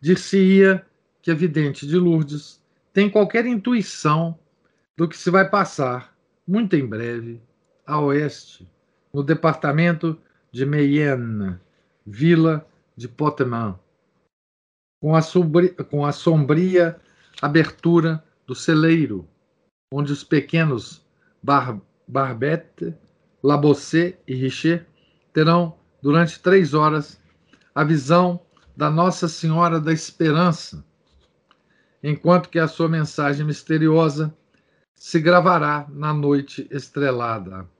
dir-se-ia 0.00 0.84
que 1.22 1.30
a 1.30 1.34
vidente 1.34 1.86
de 1.86 1.96
Lourdes 1.96 2.62
tem 2.92 3.08
qualquer 3.08 3.46
intuição 3.46 4.38
do 4.96 5.08
que 5.08 5.16
se 5.16 5.30
vai 5.30 5.48
passar, 5.48 6.14
muito 6.46 6.76
em 6.76 6.86
breve, 6.86 7.40
a 7.86 7.98
oeste, 8.00 8.68
no 9.12 9.22
departamento 9.22 10.20
de 10.52 10.66
Mayenne, 10.66 11.58
vila 12.04 12.66
de 12.96 13.08
Potemkin, 13.08 13.74
com 15.00 15.14
a, 15.14 15.22
sombria, 15.22 15.72
com 15.72 16.04
a 16.04 16.12
sombria 16.12 17.00
abertura 17.40 18.22
do 18.50 18.54
celeiro, 18.56 19.28
onde 19.92 20.12
os 20.12 20.24
pequenos 20.24 21.06
bar, 21.40 21.80
Barbette 22.08 22.92
Labosset 23.44 24.18
e 24.26 24.34
Richer 24.34 24.88
terão, 25.32 25.78
durante 26.02 26.40
três 26.40 26.74
horas, 26.74 27.20
a 27.72 27.84
visão 27.84 28.44
da 28.76 28.90
Nossa 28.90 29.28
Senhora 29.28 29.78
da 29.78 29.92
Esperança, 29.92 30.84
enquanto 32.02 32.48
que 32.48 32.58
a 32.58 32.66
sua 32.66 32.88
mensagem 32.88 33.46
misteriosa 33.46 34.36
se 34.96 35.20
gravará 35.20 35.86
na 35.88 36.12
noite 36.12 36.66
estrelada. 36.72 37.70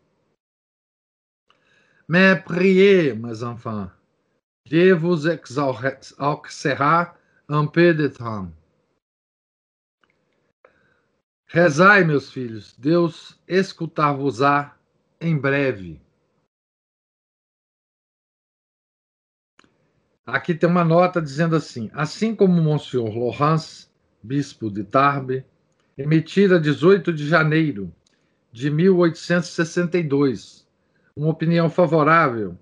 Mais 2.07 2.41
priez, 2.45 3.19
mes 3.19 3.43
enfants, 3.43 3.91
Dieu 4.65 4.97
vous 4.97 5.27
exaucera 5.27 7.17
un 7.49 7.67
peu 7.67 7.93
de 7.93 8.09
temps. 8.09 8.60
Rezai, 11.53 12.05
meus 12.05 12.31
filhos, 12.31 12.77
Deus 12.79 13.37
escutar-vos-á 13.49 14.77
em 15.21 15.37
breve. 15.37 16.01
Aqui 20.25 20.55
tem 20.55 20.71
uma 20.71 20.85
nota 20.85 21.21
dizendo 21.21 21.57
assim: 21.57 21.91
assim 21.93 22.37
como 22.37 22.63
Monsenhor 22.63 23.13
Laurence, 23.19 23.89
bispo 24.23 24.71
de 24.71 24.85
Tarbes, 24.85 25.43
emitira 25.99 26.61
18 26.61 27.13
de 27.13 27.27
janeiro 27.27 27.93
de 28.53 28.71
1862 28.71 30.65
uma 31.17 31.31
opinião 31.31 31.69
favorável 31.69 32.57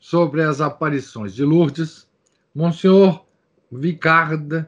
sobre 0.00 0.42
as 0.42 0.60
aparições 0.60 1.32
de 1.36 1.44
Lourdes, 1.44 2.10
Monsenhor 2.52 3.24
Vicard, 3.70 4.66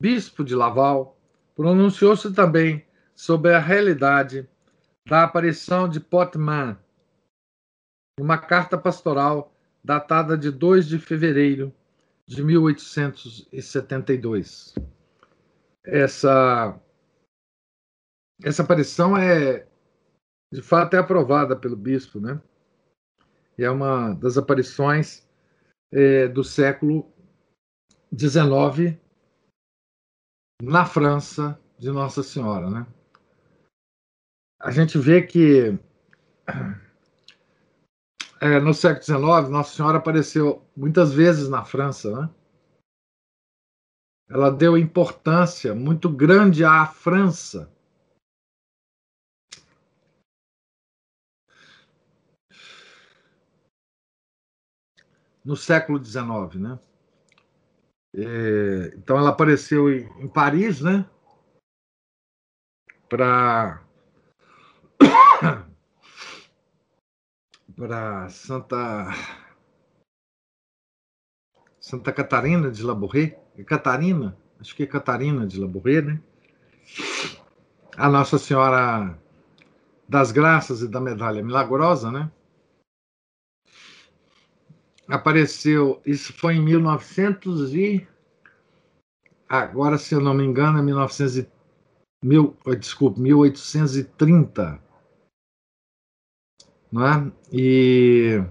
bispo 0.00 0.42
de 0.42 0.54
Laval, 0.54 1.17
pronunciou-se 1.58 2.32
também 2.32 2.86
sobre 3.16 3.52
a 3.52 3.58
realidade 3.58 4.48
da 5.04 5.24
aparição 5.24 5.88
de 5.88 5.98
Potman, 5.98 6.78
uma 8.20 8.38
carta 8.38 8.78
pastoral 8.78 9.52
datada 9.82 10.38
de 10.38 10.52
2 10.52 10.86
de 10.86 11.00
fevereiro 11.00 11.74
de 12.24 12.44
1872. 12.44 14.76
Essa, 15.84 16.80
essa 18.44 18.62
aparição 18.62 19.16
é, 19.16 19.66
de 20.52 20.62
fato, 20.62 20.94
é 20.94 21.00
aprovada 21.00 21.56
pelo 21.56 21.74
bispo, 21.74 22.20
né? 22.20 22.40
E 23.58 23.64
é 23.64 23.70
uma 23.70 24.14
das 24.14 24.38
aparições 24.38 25.26
é, 25.90 26.28
do 26.28 26.44
século 26.44 27.12
XIX 28.16 28.96
na 30.62 30.84
França 30.84 31.58
de 31.78 31.90
Nossa 31.90 32.22
Senhora, 32.22 32.68
né? 32.68 32.86
a 34.60 34.70
gente 34.70 34.98
vê 34.98 35.22
que 35.22 35.78
é, 38.40 38.58
no 38.60 38.74
século 38.74 39.04
XIX, 39.04 39.50
Nossa 39.50 39.76
Senhora 39.76 39.98
apareceu 39.98 40.66
muitas 40.76 41.12
vezes 41.12 41.48
na 41.48 41.64
França. 41.64 42.10
Né? 42.10 42.30
Ela 44.28 44.50
deu 44.50 44.76
importância 44.76 45.74
muito 45.74 46.08
grande 46.08 46.64
à 46.64 46.86
França. 46.86 47.72
No 55.44 55.56
século 55.56 56.04
XIX, 56.04 56.60
né? 56.60 56.78
É, 58.14 58.94
então 58.96 59.18
ela 59.18 59.30
apareceu 59.30 59.90
em, 59.92 60.08
em 60.22 60.28
Paris, 60.28 60.80
né? 60.80 61.08
Para 63.08 63.82
para 67.76 68.28
Santa 68.30 69.08
Santa 71.80 72.12
Catarina 72.12 72.70
de 72.70 72.82
Labouré, 72.82 73.40
é 73.56 73.64
Catarina, 73.64 74.36
acho 74.60 74.74
que 74.74 74.82
é 74.82 74.86
Catarina 74.86 75.46
de 75.46 75.58
Labouré, 75.58 76.02
né? 76.02 76.20
A 77.96 78.08
Nossa 78.08 78.38
Senhora 78.38 79.18
das 80.08 80.30
Graças 80.32 80.82
e 80.82 80.88
da 80.88 81.00
Medalha 81.00 81.42
Milagrosa, 81.42 82.10
né? 82.10 82.30
Apareceu, 85.08 86.02
isso 86.04 86.34
foi 86.34 86.56
em 86.56 86.62
1900 86.62 87.74
e 87.74 88.06
agora 89.48 89.96
se 89.96 90.14
eu 90.14 90.20
não 90.20 90.34
me 90.34 90.44
engano, 90.44 90.78
é 90.78 90.82
1900 90.82 91.38
e, 91.38 91.50
mil, 92.22 92.54
desculpe, 92.78 93.18
1830 93.20 94.86
não 96.90 97.06
é? 97.06 97.30
E 97.52 98.42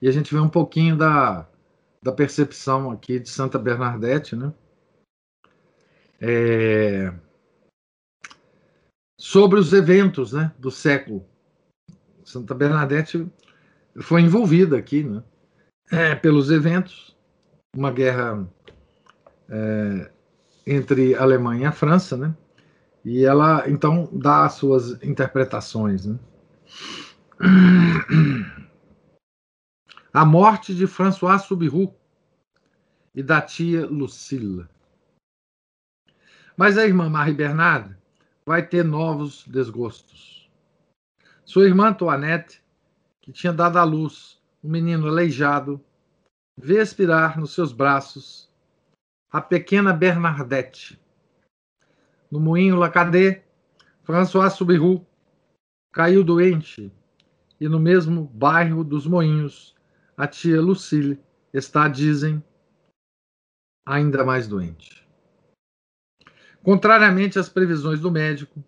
E 0.00 0.08
a 0.08 0.12
gente 0.12 0.32
vê 0.32 0.40
um 0.40 0.48
pouquinho 0.48 0.96
da, 0.96 1.46
da 2.02 2.12
percepção 2.12 2.90
aqui 2.90 3.18
de 3.18 3.28
Santa 3.28 3.58
Bernadette, 3.58 4.34
né? 4.34 4.52
É, 6.20 7.12
sobre 9.20 9.60
os 9.60 9.72
eventos 9.74 10.32
né, 10.32 10.50
do 10.58 10.70
século. 10.70 11.26
Santa 12.24 12.54
Bernadette 12.54 13.30
foi 14.00 14.22
envolvida 14.22 14.78
aqui 14.78 15.04
né, 15.04 15.22
é, 15.90 16.14
pelos 16.14 16.50
eventos, 16.50 17.16
uma 17.76 17.90
guerra 17.90 18.48
é, 19.48 20.10
entre 20.66 21.14
Alemanha 21.14 21.62
e 21.62 21.66
a 21.66 21.72
França, 21.72 22.16
né, 22.16 22.34
e 23.04 23.24
ela 23.24 23.68
então 23.68 24.08
dá 24.12 24.46
as 24.46 24.54
suas 24.54 25.02
interpretações. 25.02 26.06
Né. 26.06 26.18
A 30.12 30.24
morte 30.24 30.74
de 30.74 30.88
François 30.88 31.38
Subiru 31.38 31.94
e 33.14 33.22
da 33.22 33.40
tia 33.40 33.86
Lucille. 33.86 34.66
Mas 36.56 36.76
a 36.76 36.84
irmã 36.84 37.08
Marie 37.08 37.32
Bernard 37.32 37.96
vai 38.44 38.66
ter 38.66 38.84
novos 38.84 39.46
desgostos. 39.46 40.50
Sua 41.44 41.64
irmã 41.64 41.90
Antoinette, 41.90 42.60
que 43.20 43.30
tinha 43.30 43.52
dado 43.52 43.78
à 43.78 43.84
luz 43.84 44.42
um 44.64 44.68
menino 44.68 45.06
aleijado, 45.06 45.80
vê 46.58 46.80
expirar 46.80 47.38
nos 47.38 47.54
seus 47.54 47.72
braços 47.72 48.50
a 49.30 49.40
pequena 49.40 49.92
Bernadette. 49.92 51.00
No 52.28 52.40
moinho 52.40 52.74
Lacadé, 52.74 53.44
François 54.02 54.50
Subiru 54.50 55.06
caiu 55.92 56.24
doente 56.24 56.92
e 57.60 57.68
no 57.68 57.78
mesmo 57.78 58.24
bairro 58.24 58.82
dos 58.82 59.06
Moinhos, 59.06 59.78
a 60.20 60.26
tia 60.26 60.60
Lucille 60.60 61.18
está, 61.50 61.88
dizem, 61.88 62.44
ainda 63.86 64.22
mais 64.22 64.46
doente. 64.46 65.08
Contrariamente 66.62 67.38
às 67.38 67.48
previsões 67.48 68.00
do 68.00 68.10
médico, 68.10 68.62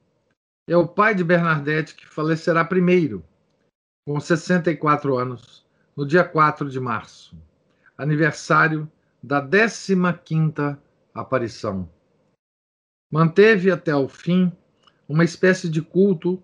é 0.66 0.74
o 0.74 0.88
pai 0.88 1.14
de 1.14 1.22
Bernadette 1.22 1.94
que 1.94 2.06
falecerá 2.06 2.64
primeiro, 2.64 3.22
com 4.06 4.18
64 4.18 5.14
anos, 5.14 5.66
no 5.94 6.06
dia 6.06 6.24
4 6.24 6.70
de 6.70 6.80
março, 6.80 7.36
aniversário 7.98 8.90
da 9.22 9.46
15ª 9.46 10.78
aparição. 11.12 11.86
Manteve 13.12 13.70
até 13.70 13.94
o 13.94 14.08
fim 14.08 14.50
uma 15.06 15.22
espécie 15.22 15.68
de 15.68 15.82
culto 15.82 16.42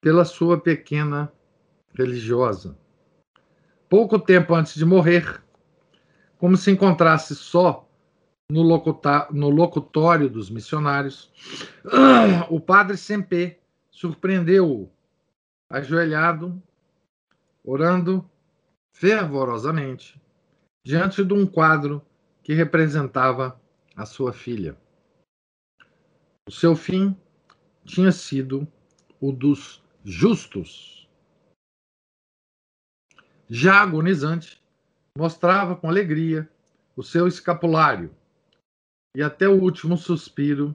pela 0.00 0.24
sua 0.24 0.58
pequena 0.58 1.30
religiosa. 1.92 2.79
Pouco 3.90 4.20
tempo 4.20 4.54
antes 4.54 4.76
de 4.76 4.84
morrer, 4.84 5.42
como 6.38 6.56
se 6.56 6.70
encontrasse 6.70 7.34
só 7.34 7.90
no, 8.48 8.62
no 9.32 9.50
locutório 9.50 10.30
dos 10.30 10.48
missionários, 10.48 11.28
o 12.48 12.60
padre 12.60 12.96
Sempé 12.96 13.58
surpreendeu-o, 13.90 14.88
ajoelhado, 15.68 16.62
orando 17.64 18.24
fervorosamente, 18.92 20.22
diante 20.84 21.24
de 21.24 21.34
um 21.34 21.44
quadro 21.44 22.00
que 22.44 22.54
representava 22.54 23.60
a 23.96 24.06
sua 24.06 24.32
filha. 24.32 24.78
O 26.48 26.52
seu 26.52 26.76
fim 26.76 27.16
tinha 27.84 28.12
sido 28.12 28.68
o 29.20 29.32
dos 29.32 29.82
justos. 30.04 30.99
Já 33.52 33.82
agonizante, 33.82 34.62
mostrava 35.18 35.74
com 35.74 35.88
alegria 35.88 36.48
o 36.94 37.02
seu 37.02 37.26
escapulário, 37.26 38.14
e 39.16 39.22
até 39.24 39.48
o 39.48 39.60
último 39.60 39.96
suspiro 39.96 40.72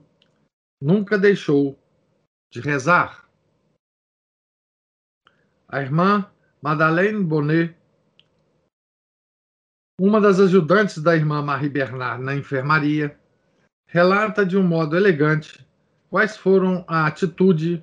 nunca 0.84 1.18
deixou 1.18 1.80
de 2.52 2.60
rezar. 2.60 3.30
A 5.70 5.82
irmã 5.82 6.30
Madeleine 6.62 7.24
Bonnet, 7.24 7.78
uma 9.98 10.20
das 10.20 10.42
ajudantes 10.42 11.02
da 11.02 11.16
irmã 11.16 11.42
Marie 11.42 11.70
Bernard 11.70 12.22
na 12.22 12.36
enfermaria, 12.36 13.18
relata 13.88 14.46
de 14.46 14.58
um 14.58 14.68
modo 14.68 14.98
elegante 14.98 15.66
quais 16.10 16.36
foram 16.36 16.84
a 16.90 17.08
atitude 17.08 17.82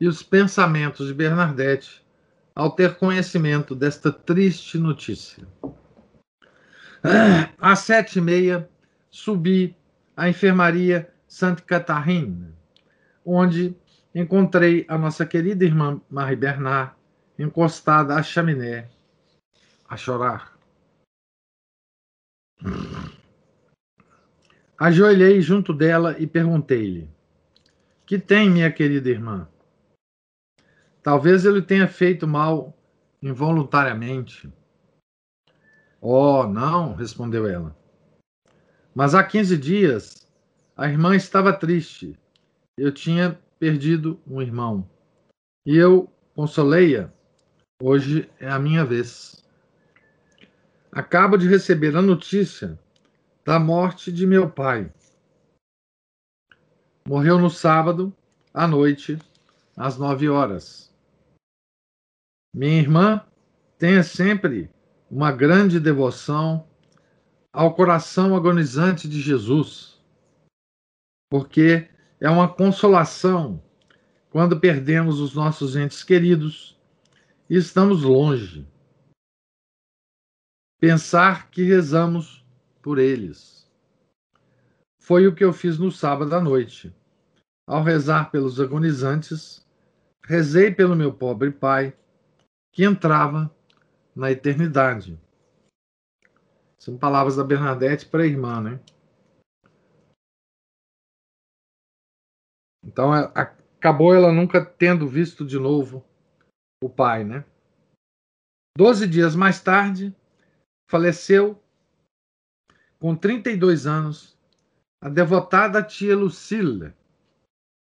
e 0.00 0.08
os 0.08 0.20
pensamentos 0.20 1.06
de 1.06 1.14
Bernadette 1.14 2.01
ao 2.54 2.70
ter 2.70 2.96
conhecimento 2.96 3.74
desta 3.74 4.12
triste 4.12 4.78
notícia. 4.78 5.46
Às 7.58 7.80
sete 7.80 8.18
e 8.18 8.22
meia, 8.22 8.68
subi 9.10 9.76
a 10.16 10.28
enfermaria 10.28 11.12
Sainte 11.26 11.62
Catherine, 11.62 12.54
onde 13.24 13.76
encontrei 14.14 14.84
a 14.88 14.98
nossa 14.98 15.24
querida 15.24 15.64
irmã 15.64 16.00
Marie 16.10 16.36
Bernard 16.36 16.94
encostada 17.38 18.14
à 18.14 18.22
chaminé 18.22 18.88
a 19.88 19.96
chorar. 19.96 20.52
Ajoelhei 24.78 25.40
junto 25.40 25.72
dela 25.72 26.16
e 26.18 26.26
perguntei-lhe: 26.26 27.08
Que 28.06 28.18
tem, 28.18 28.50
minha 28.50 28.70
querida 28.70 29.08
irmã? 29.08 29.48
Talvez 31.02 31.44
ele 31.44 31.60
tenha 31.60 31.88
feito 31.88 32.26
mal 32.26 32.76
involuntariamente. 33.20 34.52
Oh, 36.00 36.44
não, 36.44 36.94
respondeu 36.94 37.46
ela. 37.46 37.76
Mas 38.94 39.14
há 39.14 39.24
15 39.24 39.56
dias, 39.56 40.28
a 40.76 40.88
irmã 40.88 41.16
estava 41.16 41.52
triste. 41.52 42.18
Eu 42.76 42.92
tinha 42.92 43.38
perdido 43.58 44.20
um 44.26 44.40
irmão. 44.40 44.88
E 45.66 45.76
eu 45.76 46.12
consolei-a. 46.34 47.10
Hoje 47.82 48.30
é 48.38 48.48
a 48.48 48.58
minha 48.58 48.84
vez. 48.84 49.44
Acabo 50.90 51.36
de 51.36 51.48
receber 51.48 51.96
a 51.96 52.02
notícia 52.02 52.78
da 53.44 53.58
morte 53.58 54.12
de 54.12 54.26
meu 54.26 54.48
pai. 54.50 54.92
Morreu 57.08 57.38
no 57.38 57.50
sábado, 57.50 58.14
à 58.54 58.68
noite, 58.68 59.18
às 59.76 59.98
nove 59.98 60.28
horas. 60.28 60.91
Minha 62.54 62.80
irmã 62.80 63.26
tenha 63.78 64.02
sempre 64.02 64.70
uma 65.10 65.32
grande 65.32 65.80
devoção 65.80 66.68
ao 67.52 67.74
coração 67.74 68.36
agonizante 68.36 69.08
de 69.08 69.20
Jesus, 69.20 69.98
porque 71.30 71.88
é 72.20 72.28
uma 72.28 72.52
consolação 72.52 73.62
quando 74.30 74.60
perdemos 74.60 75.18
os 75.18 75.34
nossos 75.34 75.76
entes 75.76 76.04
queridos 76.04 76.78
e 77.48 77.56
estamos 77.56 78.02
longe. 78.02 78.66
Pensar 80.78 81.50
que 81.50 81.62
rezamos 81.62 82.44
por 82.82 82.98
eles. 82.98 83.70
Foi 85.00 85.26
o 85.26 85.34
que 85.34 85.44
eu 85.44 85.52
fiz 85.52 85.78
no 85.78 85.90
sábado 85.90 86.34
à 86.34 86.40
noite, 86.40 86.94
ao 87.66 87.82
rezar 87.82 88.30
pelos 88.30 88.60
agonizantes, 88.60 89.66
rezei 90.24 90.70
pelo 90.70 90.94
meu 90.94 91.12
pobre 91.12 91.50
pai, 91.50 91.96
que 92.72 92.84
entrava 92.84 93.54
na 94.16 94.30
eternidade. 94.30 95.20
São 96.78 96.98
palavras 96.98 97.36
da 97.36 97.44
Bernadette 97.44 98.06
para 98.06 98.22
a 98.22 98.26
irmã, 98.26 98.60
né? 98.60 98.80
Então, 102.84 103.12
acabou 103.12 104.14
ela 104.14 104.32
nunca 104.32 104.64
tendo 104.64 105.06
visto 105.06 105.44
de 105.46 105.58
novo 105.58 106.04
o 106.82 106.90
pai, 106.90 107.24
né? 107.24 107.44
Doze 108.76 109.06
dias 109.06 109.36
mais 109.36 109.62
tarde, 109.62 110.16
faleceu, 110.90 111.62
com 112.98 113.14
32 113.14 113.86
anos, 113.86 114.36
a 115.00 115.08
devotada 115.08 115.82
tia 115.82 116.16
Lucila, 116.16 116.96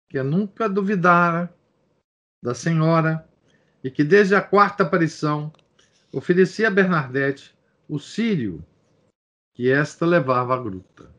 que 0.10 0.22
nunca 0.24 0.68
duvidara 0.68 1.54
da 2.44 2.56
senhora 2.56 3.29
e 3.84 3.90
que 3.90 4.04
desde 4.04 4.36
a 4.36 4.42
quarta 4.42 4.84
aparição 4.84 5.52
oferecia 6.12 6.68
a 6.68 6.72
Bernadette 6.72 7.56
o 7.88 8.00
sírio 8.00 8.64
que 9.54 9.70
esta 9.70 10.06
levava 10.06 10.56
à 10.56 10.58
gruta. 10.58 11.10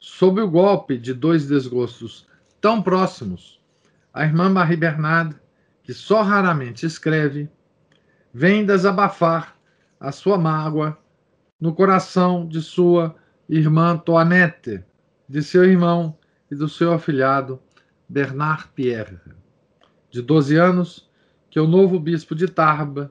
Sob 0.00 0.40
o 0.40 0.50
golpe 0.50 0.98
de 0.98 1.14
dois 1.14 1.46
desgostos 1.46 2.26
tão 2.60 2.82
próximos, 2.82 3.62
a 4.12 4.24
irmã 4.24 4.48
Marie 4.48 4.76
Bernard, 4.76 5.36
que 5.82 5.94
só 5.94 6.22
raramente 6.22 6.84
escreve, 6.84 7.48
vem 8.32 8.64
desabafar 8.64 9.56
a 9.98 10.10
sua 10.10 10.38
mágoa 10.38 10.98
no 11.60 11.74
coração 11.74 12.46
de 12.46 12.60
sua 12.60 13.14
irmã 13.48 13.96
Toinette, 13.96 14.84
de 15.28 15.42
seu 15.42 15.64
irmão 15.64 16.18
e 16.50 16.54
do 16.54 16.68
seu 16.68 16.92
afilhado 16.92 17.60
Bernard 18.08 18.68
Pierre, 18.74 19.18
de 20.12 20.20
12 20.20 20.56
anos, 20.56 21.10
que 21.50 21.58
o 21.58 21.66
novo 21.66 21.98
bispo 21.98 22.34
de 22.34 22.46
Tarbes, 22.46 23.08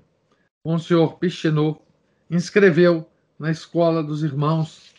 Monsenhor 0.65 1.17
Pichenot, 1.17 1.81
inscreveu 2.29 3.09
na 3.37 3.49
escola 3.49 4.03
dos 4.03 4.23
irmãos 4.23 4.93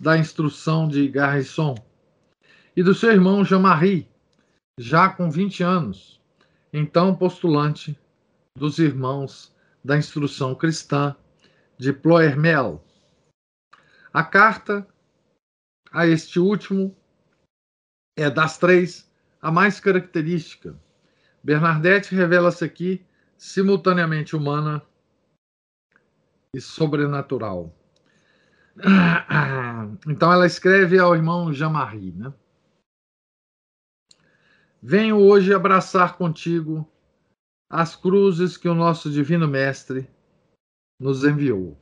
da 0.00 0.18
instrução 0.18 0.88
de 0.88 1.08
Garrison 1.08 1.76
e 2.76 2.82
do 2.82 2.92
seu 2.92 3.12
irmão 3.12 3.44
Jean-Marie, 3.44 4.08
já 4.76 5.08
com 5.08 5.30
20 5.30 5.62
anos, 5.62 6.20
então 6.72 7.14
postulante 7.14 7.96
dos 8.58 8.80
irmãos 8.80 9.54
da 9.84 9.96
instrução 9.96 10.56
cristã 10.56 11.14
de 11.78 11.92
Ploermel. 11.92 12.84
A 14.12 14.24
carta 14.24 14.86
a 15.92 16.04
este 16.04 16.40
último 16.40 16.96
é 18.18 18.28
das 18.28 18.58
três 18.58 19.08
a 19.40 19.52
mais 19.52 19.78
característica. 19.78 20.76
Bernadette 21.44 22.14
revela-se 22.14 22.64
aqui 22.64 23.04
simultaneamente 23.36 24.34
humana 24.34 24.82
e 26.54 26.60
sobrenatural. 26.60 27.70
Então 30.08 30.32
ela 30.32 30.46
escreve 30.46 30.98
ao 30.98 31.14
irmão 31.14 31.52
Jean-Marie, 31.52 32.12
né? 32.12 32.32
Venho 34.82 35.18
hoje 35.18 35.52
abraçar 35.52 36.16
contigo 36.16 36.90
as 37.70 37.94
cruzes 37.94 38.56
que 38.56 38.68
o 38.68 38.74
nosso 38.74 39.10
Divino 39.10 39.46
Mestre 39.46 40.10
nos 40.98 41.22
enviou. 41.22 41.78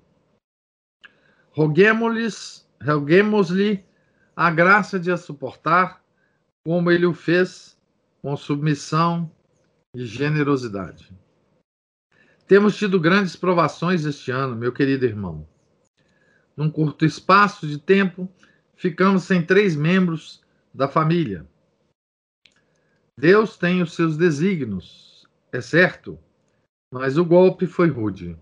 Roguemos-lhes, 1.53 2.69
roguemos-lhe 2.85 3.85
a 4.35 4.51
graça 4.51 4.99
de 4.99 5.13
a 5.13 5.17
suportar, 5.17 6.05
como 6.65 6.91
ele 6.91 7.07
o 7.07 7.15
fez, 7.15 7.79
com 8.21 8.37
submissão 8.37 9.31
e 9.95 10.05
generosidade. 10.07 11.11
Temos 12.47 12.77
tido 12.77 13.01
grandes 13.01 13.37
provações 13.37 14.05
este 14.05 14.31
ano, 14.31 14.57
meu 14.57 14.73
querido 14.73 15.05
irmão. 15.05 15.47
Num 16.57 16.71
curto 16.71 17.05
espaço 17.05 17.67
de 17.67 17.79
tempo, 17.79 18.29
ficamos 18.75 19.25
sem 19.25 19.45
três 19.45 19.77
membros 19.77 20.43
da 20.75 20.89
família 20.89 21.47
Deus 23.19 23.57
tem 23.57 23.83
os 23.83 23.95
seus 23.95 24.17
desígnios, 24.17 25.29
é 25.53 25.61
certo, 25.61 26.19
mas 26.93 27.19
o 27.19 27.25
golpe 27.25 27.67
foi 27.67 27.89
rude. 27.89 28.39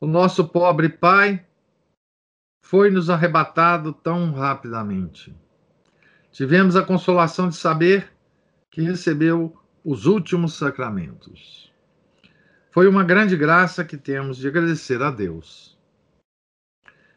O 0.00 0.06
nosso 0.06 0.46
pobre 0.46 0.88
pai 0.88 1.44
foi 2.64 2.90
nos 2.90 3.08
arrebatado 3.08 3.92
tão 3.92 4.32
rapidamente. 4.32 5.34
Tivemos 6.30 6.76
a 6.76 6.84
consolação 6.84 7.48
de 7.48 7.56
saber 7.56 8.12
que 8.70 8.82
recebeu 8.82 9.56
os 9.86 10.04
últimos 10.04 10.54
sacramentos. 10.54 11.72
Foi 12.72 12.88
uma 12.88 13.04
grande 13.04 13.36
graça 13.36 13.84
que 13.84 13.96
temos 13.96 14.36
de 14.36 14.48
agradecer 14.48 15.00
a 15.00 15.12
Deus. 15.12 15.78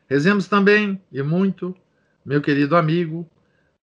Rezemos 0.08 0.48
também, 0.48 1.04
e 1.12 1.24
muito, 1.24 1.76
meu 2.24 2.40
querido 2.40 2.76
amigo, 2.76 3.28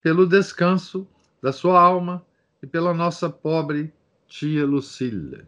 pelo 0.01 0.27
descanso 0.27 1.07
da 1.41 1.53
sua 1.53 1.79
alma 1.79 2.25
e 2.61 2.67
pela 2.67 2.93
nossa 2.93 3.29
pobre 3.29 3.93
tia 4.27 4.65
Lucília. 4.65 5.47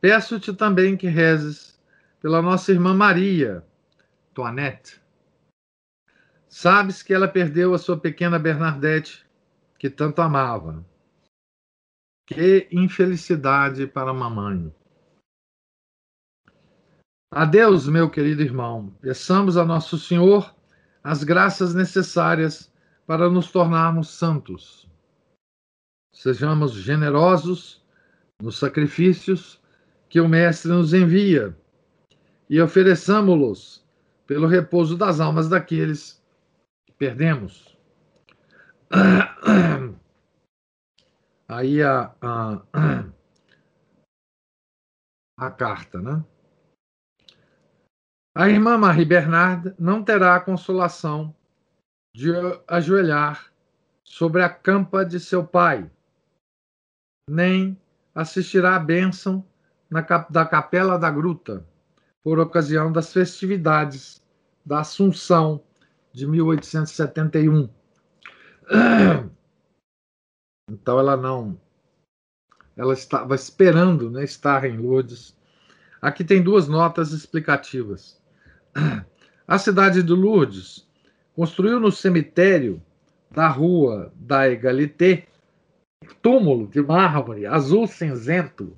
Peço-te 0.00 0.52
também 0.52 0.96
que 0.96 1.06
rezes 1.06 1.80
pela 2.20 2.42
nossa 2.42 2.72
irmã 2.72 2.92
Maria, 2.92 3.64
Toinette. 4.34 5.00
Sabes 6.48 7.00
que 7.00 7.14
ela 7.14 7.28
perdeu 7.28 7.74
a 7.74 7.78
sua 7.78 7.96
pequena 7.96 8.40
Bernadette, 8.40 9.24
que 9.78 9.88
tanto 9.88 10.20
amava. 10.20 10.84
Que 12.28 12.68
infelicidade 12.70 13.86
para 13.86 14.10
a 14.10 14.14
mamãe. 14.14 14.70
Adeus, 17.32 17.88
meu 17.88 18.10
querido 18.10 18.42
irmão. 18.42 18.94
Peçamos 19.00 19.56
a 19.56 19.64
Nosso 19.64 19.96
Senhor 19.98 20.54
as 21.02 21.24
graças 21.24 21.74
necessárias 21.74 22.70
para 23.06 23.30
nos 23.30 23.50
tornarmos 23.50 24.10
santos. 24.10 24.86
Sejamos 26.14 26.74
generosos 26.74 27.82
nos 28.42 28.58
sacrifícios 28.58 29.58
que 30.10 30.20
o 30.20 30.28
Mestre 30.28 30.70
nos 30.70 30.92
envia 30.92 31.56
e 32.50 32.60
ofereçamos-los 32.60 33.82
pelo 34.26 34.46
repouso 34.46 34.98
das 34.98 35.18
almas 35.18 35.48
daqueles 35.48 36.22
que 36.84 36.92
perdemos. 36.92 37.74
Aí 41.50 41.82
a, 41.82 42.14
a, 42.20 42.62
a 45.38 45.50
carta, 45.50 46.02
né? 46.02 46.22
A 48.36 48.48
irmã 48.48 48.76
Marie 48.76 49.06
Bernard 49.06 49.74
não 49.78 50.04
terá 50.04 50.36
a 50.36 50.40
consolação 50.40 51.34
de 52.14 52.30
ajoelhar 52.68 53.50
sobre 54.04 54.42
a 54.42 54.48
campa 54.48 55.04
de 55.04 55.18
seu 55.18 55.44
pai, 55.44 55.90
nem 57.28 57.80
assistirá 58.14 58.76
à 58.76 58.78
bênção 58.78 59.44
na, 59.90 60.02
da 60.02 60.44
capela 60.44 60.98
da 60.98 61.10
gruta, 61.10 61.66
por 62.22 62.38
ocasião 62.38 62.92
das 62.92 63.12
festividades 63.12 64.22
da 64.64 64.80
Assunção 64.80 65.64
de 66.12 66.26
1871. 66.26 67.70
Então 70.68 70.98
ela 70.98 71.16
não. 71.16 71.58
Ela 72.76 72.92
estava 72.92 73.34
esperando 73.34 74.10
né, 74.10 74.24
estar 74.24 74.64
em 74.64 74.76
Lourdes. 74.76 75.36
Aqui 76.00 76.22
tem 76.22 76.42
duas 76.42 76.68
notas 76.68 77.12
explicativas. 77.12 78.20
A 79.46 79.58
cidade 79.58 80.02
de 80.02 80.12
Lourdes 80.12 80.86
construiu 81.34 81.80
no 81.80 81.90
cemitério 81.90 82.82
da 83.30 83.48
rua 83.48 84.12
da 84.14 84.48
Egalité 84.48 85.26
túmulo 86.22 86.68
de 86.68 86.80
mármore 86.80 87.46
azul 87.46 87.86
cinzento 87.86 88.76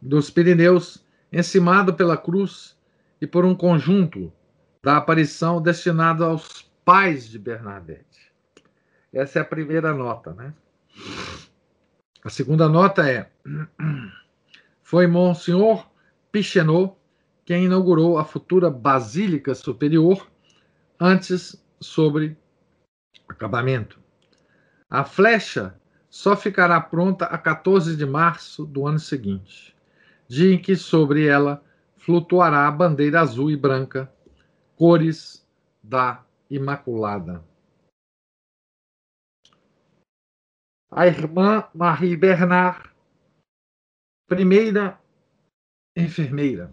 dos 0.00 0.30
Pirineus, 0.30 1.04
encimado 1.32 1.94
pela 1.94 2.16
cruz 2.16 2.76
e 3.20 3.26
por 3.26 3.44
um 3.44 3.54
conjunto 3.54 4.32
da 4.82 4.96
aparição 4.96 5.62
destinado 5.62 6.24
aos 6.24 6.62
pais 6.84 7.28
de 7.28 7.38
Bernadette. 7.38 8.32
Essa 9.12 9.38
é 9.38 9.42
a 9.42 9.44
primeira 9.44 9.94
nota, 9.94 10.34
né? 10.34 10.52
A 12.24 12.30
segunda 12.30 12.68
nota 12.68 13.08
é: 13.08 13.30
foi 14.82 15.06
Monsenhor 15.06 15.86
Pichenot 16.30 16.94
quem 17.44 17.64
inaugurou 17.64 18.18
a 18.18 18.24
futura 18.24 18.70
Basílica 18.70 19.54
Superior 19.54 20.30
antes 20.98 21.60
sobre 21.80 22.36
acabamento. 23.28 23.98
A 24.88 25.04
flecha 25.04 25.74
só 26.08 26.36
ficará 26.36 26.80
pronta 26.80 27.24
a 27.24 27.38
14 27.38 27.96
de 27.96 28.06
março 28.06 28.64
do 28.64 28.86
ano 28.86 28.98
seguinte, 28.98 29.74
dia 30.28 30.54
em 30.54 30.58
que 30.58 30.76
sobre 30.76 31.26
ela 31.26 31.62
flutuará 31.96 32.68
a 32.68 32.70
bandeira 32.70 33.20
azul 33.20 33.50
e 33.50 33.56
branca, 33.56 34.12
cores 34.76 35.46
da 35.82 36.22
Imaculada. 36.50 37.42
A 40.94 41.06
irmã 41.06 41.64
Marie 41.74 42.16
Bernard, 42.16 42.90
primeira 44.28 45.00
enfermeira. 45.96 46.70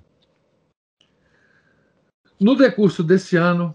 No 2.38 2.54
decurso 2.56 3.02
desse 3.02 3.38
ano, 3.38 3.74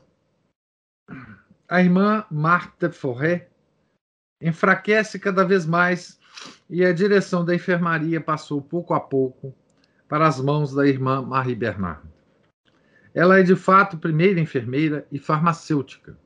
a 1.66 1.80
irmã 1.80 2.26
Martha 2.30 2.92
Forret 2.92 3.48
enfraquece 4.38 5.18
cada 5.18 5.44
vez 5.44 5.64
mais 5.64 6.20
e 6.68 6.84
a 6.84 6.92
direção 6.92 7.42
da 7.42 7.54
enfermaria 7.54 8.20
passou 8.20 8.60
pouco 8.60 8.92
a 8.92 9.00
pouco 9.00 9.54
para 10.06 10.26
as 10.28 10.38
mãos 10.38 10.74
da 10.74 10.86
irmã 10.86 11.22
Marie 11.22 11.54
Bernard. 11.54 12.06
Ela 13.14 13.38
é 13.38 13.42
de 13.42 13.56
fato 13.56 13.96
primeira 13.96 14.38
enfermeira 14.38 15.06
e 15.10 15.18
farmacêutica. 15.18 16.18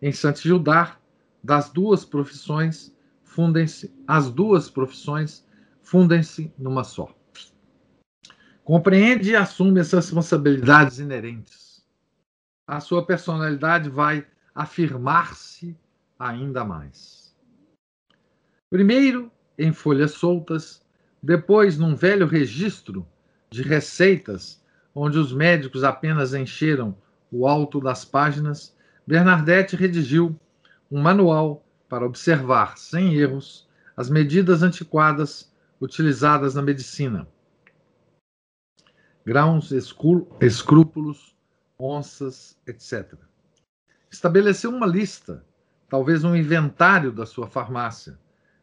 Em 0.00 0.10
Saint-Gildard, 0.10 0.96
das 1.44 1.70
duas 1.70 2.04
profissões, 2.04 2.95
fundem-se 3.36 3.94
as 4.08 4.30
duas 4.30 4.70
profissões 4.70 5.46
fundem-se 5.82 6.50
numa 6.58 6.82
só. 6.82 7.14
Compreende 8.64 9.32
e 9.32 9.36
assume 9.36 9.78
as 9.78 9.92
responsabilidades 9.92 10.98
inerentes. 10.98 11.86
A 12.66 12.80
sua 12.80 13.04
personalidade 13.04 13.90
vai 13.90 14.26
afirmar-se 14.54 15.76
ainda 16.18 16.64
mais. 16.64 17.36
Primeiro, 18.70 19.30
em 19.58 19.70
folhas 19.70 20.12
soltas, 20.12 20.82
depois 21.22 21.76
num 21.76 21.94
velho 21.94 22.26
registro 22.26 23.06
de 23.50 23.62
receitas, 23.62 24.64
onde 24.94 25.18
os 25.18 25.30
médicos 25.30 25.84
apenas 25.84 26.32
encheram 26.32 26.96
o 27.30 27.46
alto 27.46 27.80
das 27.80 28.02
páginas, 28.02 28.74
Bernadette 29.06 29.76
redigiu 29.76 30.34
um 30.90 31.02
manual 31.02 31.65
para 31.88 32.06
observar, 32.06 32.78
sem 32.78 33.14
erros, 33.14 33.68
as 33.96 34.10
medidas 34.10 34.62
antiquadas 34.62 35.52
utilizadas 35.80 36.54
na 36.54 36.62
medicina. 36.62 37.26
Grãos, 39.24 39.72
escrúpulos, 40.40 41.36
onças, 41.78 42.56
etc. 42.66 43.14
Estabeleceu 44.10 44.70
uma 44.70 44.86
lista, 44.86 45.44
talvez 45.88 46.24
um 46.24 46.34
inventário 46.34 47.10
da 47.10 47.26
sua 47.26 47.48
farmácia, 47.48 48.18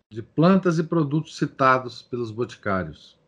de 0.09 0.21
plantas 0.21 0.79
e 0.79 0.83
produtos 0.83 1.37
citados 1.37 2.01
pelos 2.01 2.31
boticários. 2.31 3.19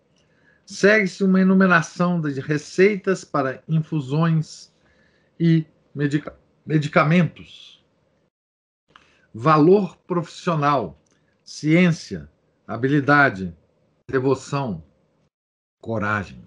Segue-se 0.66 1.24
uma 1.24 1.42
enumeração 1.42 2.20
de 2.22 2.40
receitas 2.40 3.24
para 3.24 3.62
infusões 3.68 4.72
e 5.40 5.66
medica 5.94 6.36
medicamentos. 6.66 7.85
Valor 9.38 9.98
profissional, 10.08 10.98
ciência, 11.44 12.32
habilidade, 12.66 13.54
devoção, 14.10 14.82
coragem. 15.82 16.42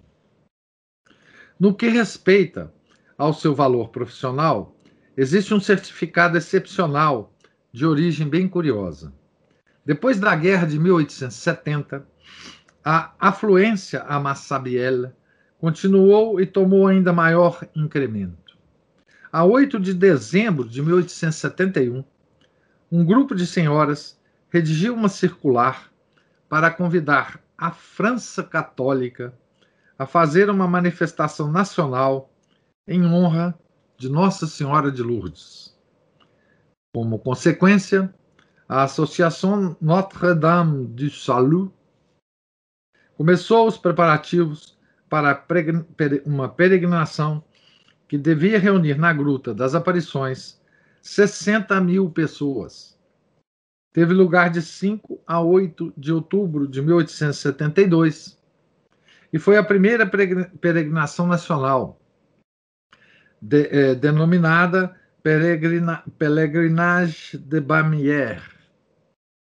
No 1.59 1.75
que 1.75 1.87
respeita 1.87 2.73
ao 3.15 3.31
seu 3.31 3.53
valor 3.53 3.89
profissional, 3.89 4.75
existe 5.15 5.53
um 5.53 5.59
certificado 5.59 6.35
excepcional 6.35 7.31
de 7.71 7.85
origem 7.85 8.27
bem 8.27 8.47
curiosa. 8.49 9.13
Depois 9.85 10.19
da 10.19 10.35
guerra 10.35 10.65
de 10.65 10.79
1870, 10.79 12.07
a 12.83 13.13
afluência 13.19 14.01
a 14.01 14.19
Massabielle 14.19 15.11
continuou 15.59 16.41
e 16.41 16.45
tomou 16.47 16.87
ainda 16.87 17.13
maior 17.13 17.63
incremento. 17.75 18.57
A 19.31 19.45
8 19.45 19.79
de 19.79 19.93
dezembro 19.93 20.67
de 20.67 20.81
1871, 20.81 22.03
um 22.91 23.05
grupo 23.05 23.35
de 23.35 23.45
senhoras 23.45 24.19
redigiu 24.49 24.93
uma 24.93 25.09
circular 25.09 25.91
para 26.47 26.71
convidar 26.71 27.39
a 27.57 27.71
França 27.71 28.43
Católica 28.43 29.33
a 29.97 30.05
fazer 30.05 30.49
uma 30.49 30.67
manifestação 30.67 31.51
nacional 31.51 32.31
em 32.87 33.05
honra 33.05 33.57
de 33.97 34.09
Nossa 34.09 34.47
Senhora 34.47 34.91
de 34.91 35.03
Lourdes. 35.03 35.77
Como 36.93 37.19
consequência, 37.19 38.13
a 38.67 38.83
Associação 38.83 39.75
Notre-Dame 39.79 40.87
du 40.87 41.09
Salut 41.11 41.71
começou 43.15 43.67
os 43.67 43.77
preparativos 43.77 44.77
para 45.09 45.45
uma 46.25 46.47
peregrinação 46.47 47.43
que 48.07 48.17
devia 48.17 48.57
reunir 48.57 48.97
na 48.97 49.11
Gruta 49.11 49.53
das 49.53 49.75
Aparições 49.75 50.58
60 51.01 51.79
mil 51.81 52.09
pessoas. 52.09 52.97
Teve 53.91 54.13
lugar 54.13 54.49
de 54.49 54.61
5 54.61 55.21
a 55.25 55.41
8 55.41 55.93
de 55.97 56.13
outubro 56.13 56.67
de 56.67 56.81
1872 56.81 58.37
e 59.31 59.39
foi 59.39 59.57
a 59.57 59.63
primeira 59.63 60.05
peregrinação 60.05 61.27
nacional, 61.27 61.99
de, 63.41 63.67
eh, 63.67 63.95
denominada 63.95 64.95
Peregrina, 65.21 66.03
Pelegrinage 66.17 67.37
de 67.37 67.59
Bamières, 67.59 68.43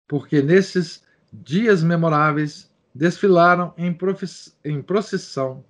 porque 0.08 0.42
nesses 0.42 1.04
dias 1.32 1.84
memoráveis 1.84 2.70
desfilaram 2.94 3.74
em, 3.78 3.98
em 4.66 4.82
procissão, 4.82 5.64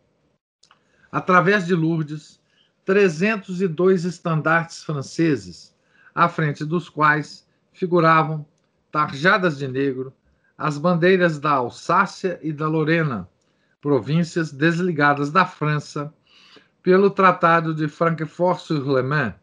através 1.11 1.65
de 1.65 1.75
Lourdes, 1.75 2.40
302 2.85 4.05
estandartes 4.05 4.83
franceses, 4.83 5.75
à 6.13 6.27
frente 6.27 6.65
dos 6.65 6.89
quais 6.89 7.47
figuravam 7.71 8.45
tarjadas 8.91 9.57
de 9.57 9.67
negro, 9.67 10.13
as 10.57 10.77
bandeiras 10.77 11.39
da 11.39 11.51
Alsácia 11.51 12.39
e 12.41 12.51
da 12.51 12.67
Lorena, 12.67 13.27
províncias 13.79 14.51
desligadas 14.51 15.31
da 15.31 15.45
França 15.45 16.13
pelo 16.83 17.09
Tratado 17.09 17.73
de 17.73 17.87
Francfort-sur-le-Main, 17.87 19.33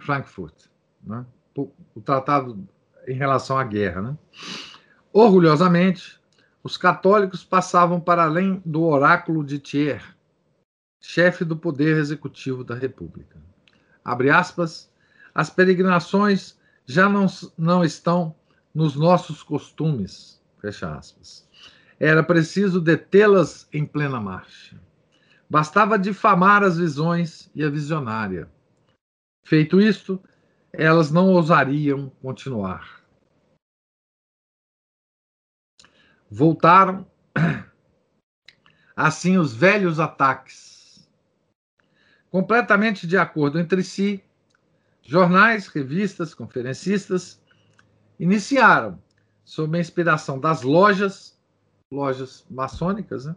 Frankfurt, 0.00 0.66
né? 1.02 1.26
o 1.56 2.00
tratado 2.00 2.66
em 3.06 3.14
relação 3.14 3.58
à 3.58 3.64
guerra. 3.64 4.00
Né? 4.02 4.18
Orgulhosamente, 5.12 6.20
os 6.62 6.76
católicos 6.76 7.44
passavam 7.44 8.00
para 8.00 8.24
além 8.24 8.62
do 8.64 8.82
oráculo 8.82 9.44
de 9.44 9.58
Thiers, 9.58 10.04
chefe 11.00 11.44
do 11.44 11.56
poder 11.56 11.96
executivo 11.96 12.62
da 12.62 12.74
República. 12.74 13.38
Abre 14.04 14.30
aspas, 14.30 14.90
as 15.34 15.48
peregrinações 15.48 16.58
já 16.84 17.08
não, 17.08 17.26
não 17.56 17.84
estão 17.84 18.34
nos 18.74 18.94
nossos 18.94 19.42
costumes. 19.42 20.40
Fecha 20.60 20.94
aspas. 20.94 21.48
Era 21.98 22.22
preciso 22.22 22.80
detê-las 22.80 23.68
em 23.72 23.84
plena 23.84 24.20
marcha. 24.20 24.80
Bastava 25.48 25.98
difamar 25.98 26.62
as 26.62 26.78
visões 26.78 27.50
e 27.54 27.64
a 27.64 27.70
visionária. 27.70 28.48
Feito 29.44 29.80
isto, 29.80 30.22
elas 30.72 31.10
não 31.10 31.28
ousariam 31.28 32.10
continuar. 32.22 33.00
Voltaram 36.30 37.04
assim 38.94 39.36
os 39.36 39.52
velhos 39.52 39.98
ataques. 39.98 40.79
Completamente 42.30 43.06
de 43.06 43.16
acordo 43.16 43.58
entre 43.58 43.82
si, 43.82 44.22
Jornais, 45.02 45.66
revistas, 45.66 46.34
conferencistas 46.34 47.40
iniciaram, 48.18 49.00
sob 49.44 49.76
a 49.76 49.80
inspiração 49.80 50.38
das 50.38 50.62
lojas, 50.62 51.36
lojas 51.90 52.46
maçônicas, 52.48 53.24
né? 53.24 53.34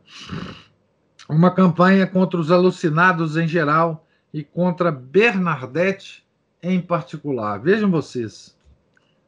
uma 1.28 1.50
campanha 1.50 2.06
contra 2.06 2.40
os 2.40 2.52
alucinados 2.52 3.36
em 3.38 3.48
geral 3.48 4.06
e 4.34 4.44
contra 4.44 4.92
Bernadette 4.92 6.24
em 6.62 6.82
particular. 6.82 7.60
Vejam 7.60 7.90
vocês, 7.90 8.56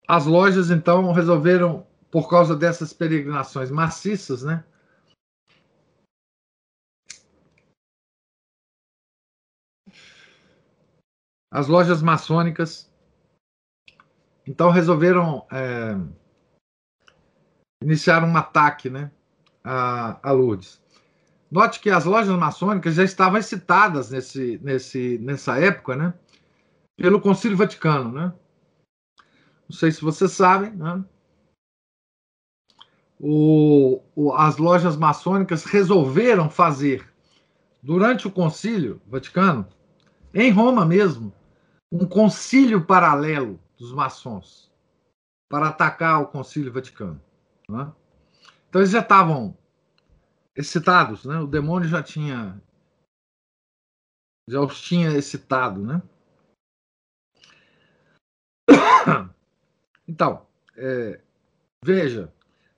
as 0.08 0.24
lojas, 0.24 0.70
então, 0.70 1.12
resolveram, 1.12 1.86
por 2.10 2.30
causa 2.30 2.56
dessas 2.56 2.92
peregrinações 2.92 3.70
maciças, 3.70 4.42
né? 4.42 4.64
As 11.50 11.66
lojas 11.66 12.02
maçônicas, 12.02 12.90
então, 14.46 14.70
resolveram 14.70 15.46
é, 15.52 15.94
iniciar 17.82 18.24
um 18.24 18.34
ataque, 18.34 18.88
né? 18.88 19.10
A, 19.62 20.18
a 20.26 20.32
Lourdes. 20.32 20.80
Note 21.50 21.80
que 21.80 21.90
as 21.90 22.04
lojas 22.04 22.36
maçônicas 22.38 22.94
já 22.94 23.04
estavam 23.04 23.38
excitadas 23.38 24.10
nesse, 24.10 24.58
nesse, 24.62 25.18
nessa 25.18 25.58
época, 25.58 25.96
né? 25.96 26.14
Pelo 26.98 27.20
Concílio 27.20 27.56
Vaticano, 27.56 28.12
né? 28.12 28.34
Não 29.66 29.74
sei 29.74 29.90
se 29.90 30.02
vocês 30.02 30.32
sabem, 30.32 30.72
né? 30.72 31.02
o, 33.20 34.00
o, 34.14 34.32
as 34.32 34.58
lojas 34.58 34.96
maçônicas 34.96 35.64
resolveram 35.64 36.48
fazer, 36.48 37.10
durante 37.82 38.26
o 38.26 38.32
Concílio 38.32 39.00
Vaticano, 39.06 39.66
em 40.32 40.50
Roma 40.50 40.84
mesmo, 40.84 41.32
um 41.90 42.06
concílio 42.06 42.84
paralelo 42.84 43.58
dos 43.78 43.92
maçons 43.92 44.70
para 45.48 45.68
atacar 45.68 46.20
o 46.20 46.26
Concílio 46.26 46.72
Vaticano. 46.72 47.20
Né? 47.68 47.90
Então 48.68 48.80
eles 48.80 48.90
já 48.90 49.00
estavam 49.00 49.56
excitados, 50.54 51.24
né? 51.24 51.38
O 51.38 51.46
demônio 51.46 51.88
já 51.88 52.02
tinha 52.02 52.60
já 54.48 54.60
os 54.60 54.80
tinha 54.80 55.12
excitado, 55.12 55.82
né? 55.82 56.02
Então, 60.10 60.46
é, 60.74 61.20
veja, 61.84 62.32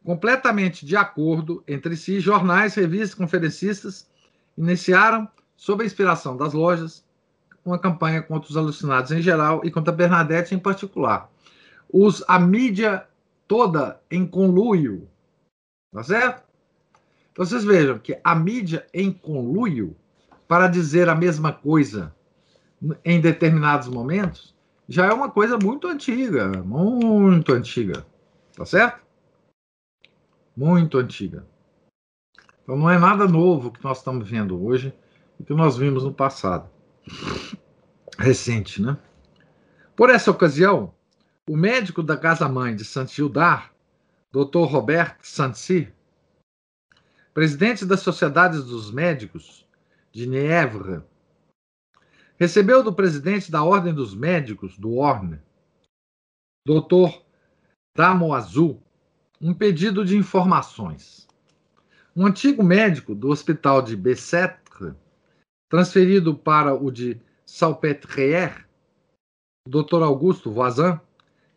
completamente 0.05 0.85
de 0.85 0.97
acordo 0.97 1.63
entre 1.69 1.97
si, 1.97 2.19
jornais, 2.19 2.75
revistas, 2.75 3.15
conferencistas 3.15 4.11
iniciaram, 4.59 5.29
sob 5.57 5.85
a 5.85 5.87
inspiração 5.87 6.37
das 6.37 6.53
lojas, 6.53 7.05
uma 7.65 7.79
campanha 7.79 8.21
contra 8.21 8.51
os 8.51 8.57
alucinados 8.57 9.13
em 9.13 9.23
geral 9.23 9.61
e 9.65 9.71
contra 9.71 9.93
Bernadette 9.93 10.55
em 10.55 10.59
particular. 10.59 11.31
Os, 11.93 12.25
a 12.27 12.39
mídia 12.39 13.07
toda 13.47 14.01
em 14.11 14.27
conluio, 14.27 15.09
tá 15.93 16.03
certo? 16.03 16.43
Então 17.33 17.45
vocês 17.45 17.65
vejam 17.65 17.99
que 17.99 18.19
a 18.25 18.35
mídia 18.35 18.87
em 18.93 19.13
conluio 19.13 19.97
para 20.49 20.67
dizer 20.67 21.09
a 21.09 21.15
mesma 21.15 21.53
coisa 21.53 22.15
em 23.05 23.21
determinados 23.21 23.89
momentos 23.89 24.55
já 24.91 25.07
é 25.07 25.13
uma 25.13 25.31
coisa 25.31 25.57
muito 25.57 25.87
antiga, 25.87 26.49
muito 26.65 27.53
antiga, 27.53 28.05
tá 28.57 28.67
certo? 28.67 29.01
Muito 30.57 30.99
antiga. 30.99 31.47
Então 32.65 32.77
não 32.77 32.91
é 32.91 32.99
nada 32.99 33.29
novo 33.29 33.71
que 33.71 33.83
nós 33.85 33.99
estamos 33.99 34.29
vendo 34.29 34.61
hoje 34.61 34.93
e 35.39 35.45
que 35.45 35.55
nós 35.55 35.77
vimos 35.77 36.03
no 36.03 36.13
passado. 36.13 36.69
Recente, 38.19 38.83
né? 38.83 38.99
Por 39.95 40.11
essa 40.11 40.33
ocasião, 40.33 40.93
o 41.49 41.57
médico 41.57 42.03
da 42.03 42.17
casa-mãe 42.17 42.75
de 42.75 42.85
Saint-Gildard, 42.85 43.71
Dr. 44.33 44.65
Robert 44.65 45.19
Sancy, 45.23 45.93
presidente 47.33 47.87
das 47.87 48.01
Sociedades 48.01 48.65
dos 48.65 48.91
Médicos 48.91 49.65
de 50.11 50.27
Nièvre, 50.27 51.03
recebeu 52.41 52.83
do 52.83 52.91
presidente 52.91 53.53
da 53.53 53.63
Ordem 53.63 53.93
dos 53.93 54.15
Médicos 54.15 54.79
do 54.79 54.97
Orne, 54.97 55.39
Dr. 56.67 57.21
Damoazou, 57.95 58.83
um 59.39 59.53
pedido 59.53 60.03
de 60.03 60.17
informações. 60.17 61.29
Um 62.17 62.27
antigo 62.27 62.63
médico 62.63 63.15
do 63.15 63.29
hospital 63.29 63.83
de 63.83 63.95
Bessètre, 63.95 64.95
transferido 65.69 66.35
para 66.35 66.75
o 66.75 66.91
de 66.91 67.21
Salpêtrière, 67.45 68.65
Dr. 69.69 70.03
Augusto 70.03 70.51
Voisin, 70.51 70.99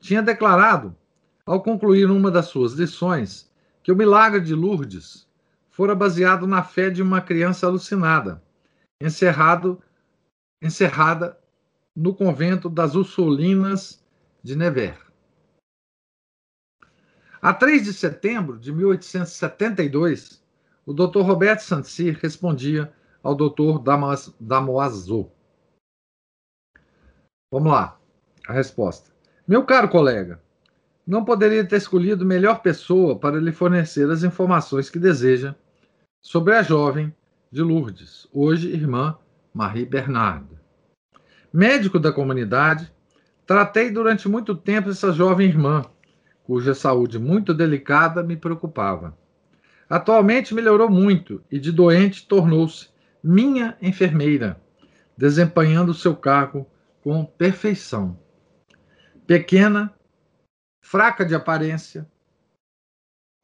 tinha 0.02 0.22
declarado, 0.22 0.94
ao 1.46 1.64
concluir 1.64 2.12
uma 2.12 2.30
das 2.30 2.48
suas 2.48 2.74
lições, 2.74 3.50
que 3.82 3.92
o 3.92 3.96
milagre 3.96 4.42
de 4.42 4.54
Lourdes 4.54 5.30
fora 5.70 5.96
baseado 5.96 6.46
na 6.46 6.62
fé 6.62 6.90
de 6.90 7.02
uma 7.02 7.22
criança 7.22 7.68
alucinada, 7.68 8.44
encerrado 9.02 9.82
encerrada 10.64 11.38
no 11.96 12.16
convento 12.16 12.70
das 12.70 12.96
Ursulinas 12.96 14.04
de 14.42 14.56
Nevers. 14.56 14.98
A 17.42 17.54
3 17.54 17.84
de 17.84 17.94
setembro 17.94 18.58
de 18.58 18.72
1872, 18.72 20.42
o 20.86 20.94
Dr. 20.94 21.20
Roberto 21.20 21.60
Sancy 21.60 22.12
respondia 22.12 22.94
ao 23.22 23.36
Dr. 23.36 23.80
Damoiseau. 24.40 25.30
Vamos 27.52 27.72
lá, 27.72 28.00
a 28.48 28.54
resposta. 28.54 29.12
Meu 29.46 29.66
caro 29.66 29.90
colega, 29.90 30.42
não 31.06 31.26
poderia 31.26 31.68
ter 31.68 31.76
escolhido 31.76 32.26
melhor 32.26 32.62
pessoa 32.62 33.20
para 33.20 33.40
lhe 33.40 33.52
fornecer 33.52 34.10
as 34.10 34.24
informações 34.24 34.90
que 34.90 34.98
deseja 34.98 35.54
sobre 36.22 36.56
a 36.56 36.64
jovem 36.64 37.14
de 37.52 37.62
Lourdes, 37.62 38.26
hoje 38.32 38.70
irmã 38.70 39.18
Marie 39.54 39.86
Bernard. 39.86 40.48
Médico 41.54 42.00
da 42.00 42.12
comunidade, 42.12 42.92
tratei 43.46 43.92
durante 43.92 44.28
muito 44.28 44.56
tempo 44.56 44.90
essa 44.90 45.12
jovem 45.12 45.48
irmã, 45.48 45.86
cuja 46.44 46.74
saúde 46.74 47.20
muito 47.20 47.54
delicada 47.54 48.24
me 48.24 48.36
preocupava. 48.36 49.16
Atualmente 49.88 50.56
melhorou 50.56 50.90
muito 50.90 51.44
e 51.52 51.60
de 51.60 51.72
doente 51.72 52.28
tornou-se 52.28 52.90
minha 53.24 53.78
enfermeira, 53.80 54.60
desempenhando 55.16 55.94
seu 55.94 56.16
cargo 56.16 56.68
com 57.04 57.24
perfeição. 57.24 58.18
Pequena, 59.28 59.94
fraca 60.82 61.24
de 61.24 61.36
aparência, 61.36 62.10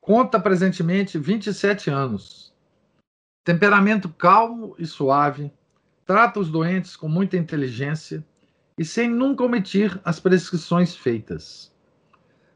conta 0.02 0.40
presentemente 0.40 1.20
27 1.20 1.90
anos. 1.90 2.52
Temperamento 3.46 4.10
calmo 4.10 4.76
e 4.80 4.86
suave, 4.86 5.54
trata 6.10 6.40
os 6.40 6.50
doentes 6.50 6.96
com 6.96 7.08
muita 7.08 7.38
inteligência 7.38 8.26
e 8.76 8.84
sem 8.84 9.08
nunca 9.08 9.44
omitir 9.44 10.02
as 10.04 10.20
prescrições 10.20 10.96
feitas. 10.96 11.72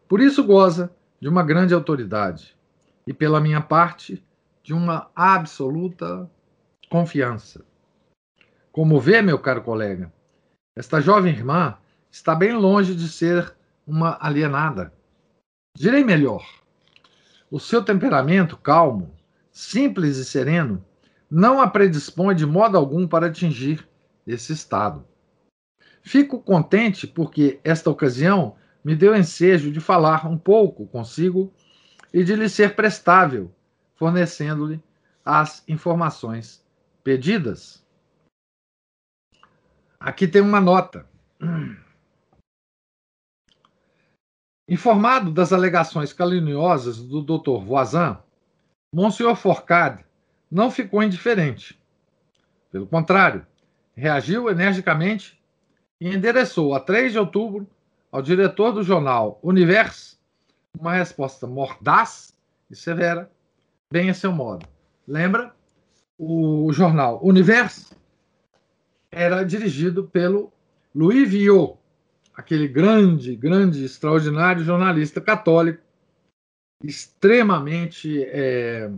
Por 0.09 0.19
isso 0.19 0.43
goza 0.43 0.91
de 1.21 1.29
uma 1.29 1.43
grande 1.43 1.71
autoridade 1.71 2.57
e, 3.05 3.13
pela 3.13 3.39
minha 3.39 3.61
parte, 3.61 4.25
de 4.63 4.73
uma 4.73 5.11
absoluta 5.15 6.27
confiança. 6.89 7.63
Como 8.71 8.99
vê, 8.99 9.21
meu 9.21 9.37
caro 9.37 9.61
colega, 9.61 10.11
esta 10.75 10.99
jovem 10.99 11.31
irmã 11.31 11.77
está 12.09 12.33
bem 12.33 12.53
longe 12.53 12.95
de 12.95 13.07
ser 13.07 13.55
uma 13.85 14.17
alienada. 14.19 14.91
Direi 15.77 16.03
melhor: 16.03 16.43
o 17.51 17.59
seu 17.59 17.85
temperamento 17.85 18.57
calmo, 18.57 19.13
simples 19.51 20.17
e 20.17 20.25
sereno 20.25 20.83
não 21.34 21.59
a 21.59 21.67
predispõe 21.67 22.36
de 22.36 22.45
modo 22.45 22.77
algum 22.77 23.07
para 23.07 23.25
atingir 23.25 23.89
esse 24.25 24.53
estado. 24.53 25.03
Fico 26.03 26.39
contente 26.39 27.07
porque 27.07 27.59
esta 27.63 27.89
ocasião 27.89 28.55
me 28.84 28.95
deu 28.95 29.15
ensejo 29.15 29.71
de 29.71 29.79
falar 29.79 30.27
um 30.27 30.38
pouco 30.38 30.86
consigo 30.86 31.51
e 32.13 32.23
de 32.23 32.36
lhe 32.36 32.47
ser 32.47 32.75
prestável, 32.75 33.51
fornecendo-lhe 33.95 34.79
as 35.25 35.67
informações 35.67 36.63
pedidas. 37.03 37.84
Aqui 39.99 40.27
tem 40.27 40.41
uma 40.41 40.61
nota. 40.61 41.09
Informado 44.69 45.31
das 45.31 45.51
alegações 45.51 46.13
caluniosas 46.13 47.01
do 47.01 47.23
Dr. 47.23 47.63
Voisin, 47.65 48.17
Monsieur 48.93 49.36
Forcade 49.36 50.05
não 50.53 50.69
ficou 50.69 51.01
indiferente. 51.01 51.79
Pelo 52.71 52.85
contrário, 52.85 53.45
reagiu 53.95 54.49
energicamente 54.49 55.41
e 55.99 56.13
endereçou 56.13 56.75
a 56.75 56.79
3 56.79 57.13
de 57.13 57.19
outubro 57.19 57.67
ao 58.11 58.21
diretor 58.21 58.71
do 58.71 58.83
jornal 58.83 59.39
Universe 59.41 60.15
uma 60.79 60.93
resposta 60.93 61.47
mordaz 61.47 62.35
e 62.69 62.75
severa, 62.75 63.31
bem 63.91 64.09
a 64.09 64.13
seu 64.13 64.31
modo. 64.31 64.67
Lembra? 65.07 65.53
O 66.17 66.71
jornal 66.71 67.19
Universe 67.23 67.95
era 69.11 69.43
dirigido 69.43 70.03
pelo 70.05 70.51
Louis 70.93 71.29
Viot, 71.29 71.77
aquele 72.35 72.67
grande, 72.67 73.35
grande, 73.35 73.83
extraordinário 73.83 74.63
jornalista 74.63 75.19
católico, 75.19 75.81
extremamente 76.83 78.23
é, 78.25 78.91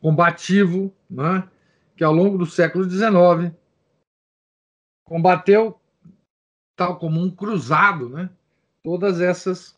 combativo, 0.00 0.92
né, 1.08 1.48
que 1.96 2.04
ao 2.04 2.12
longo 2.12 2.38
do 2.38 2.46
século 2.46 2.88
XIX 2.88 3.54
combateu, 5.04 5.80
tal 6.76 6.98
como 6.98 7.20
um 7.20 7.30
cruzado, 7.30 8.08
né, 8.08 8.30
todas 8.82 9.20
essas, 9.20 9.76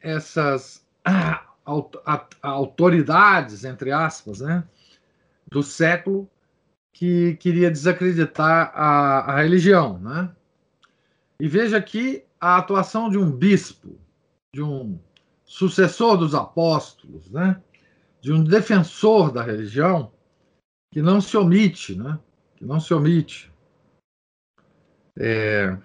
essas 0.00 0.84
autoridades, 2.42 3.64
entre 3.64 3.92
aspas, 3.92 4.40
né, 4.40 4.64
do 5.50 5.62
século 5.62 6.28
que 6.92 7.36
queria 7.36 7.70
desacreditar 7.70 8.72
a, 8.74 9.32
a 9.32 9.42
religião. 9.42 9.98
Né? 9.98 10.30
E 11.40 11.48
veja 11.48 11.76
aqui 11.76 12.24
a 12.40 12.56
atuação 12.56 13.08
de 13.08 13.18
um 13.18 13.30
bispo, 13.30 13.98
de 14.54 14.62
um 14.62 14.98
sucessor 15.44 16.16
dos 16.16 16.34
apóstolos, 16.34 17.30
né? 17.30 17.60
De 18.22 18.32
um 18.32 18.44
defensor 18.44 19.32
da 19.32 19.42
religião 19.42 20.12
que 20.92 21.02
não 21.02 21.20
se 21.20 21.36
omite, 21.36 21.96
né? 21.96 22.18
que 22.54 22.64
não 22.64 22.78
se 22.78 22.94
omite 22.94 23.52
é, 25.18 25.76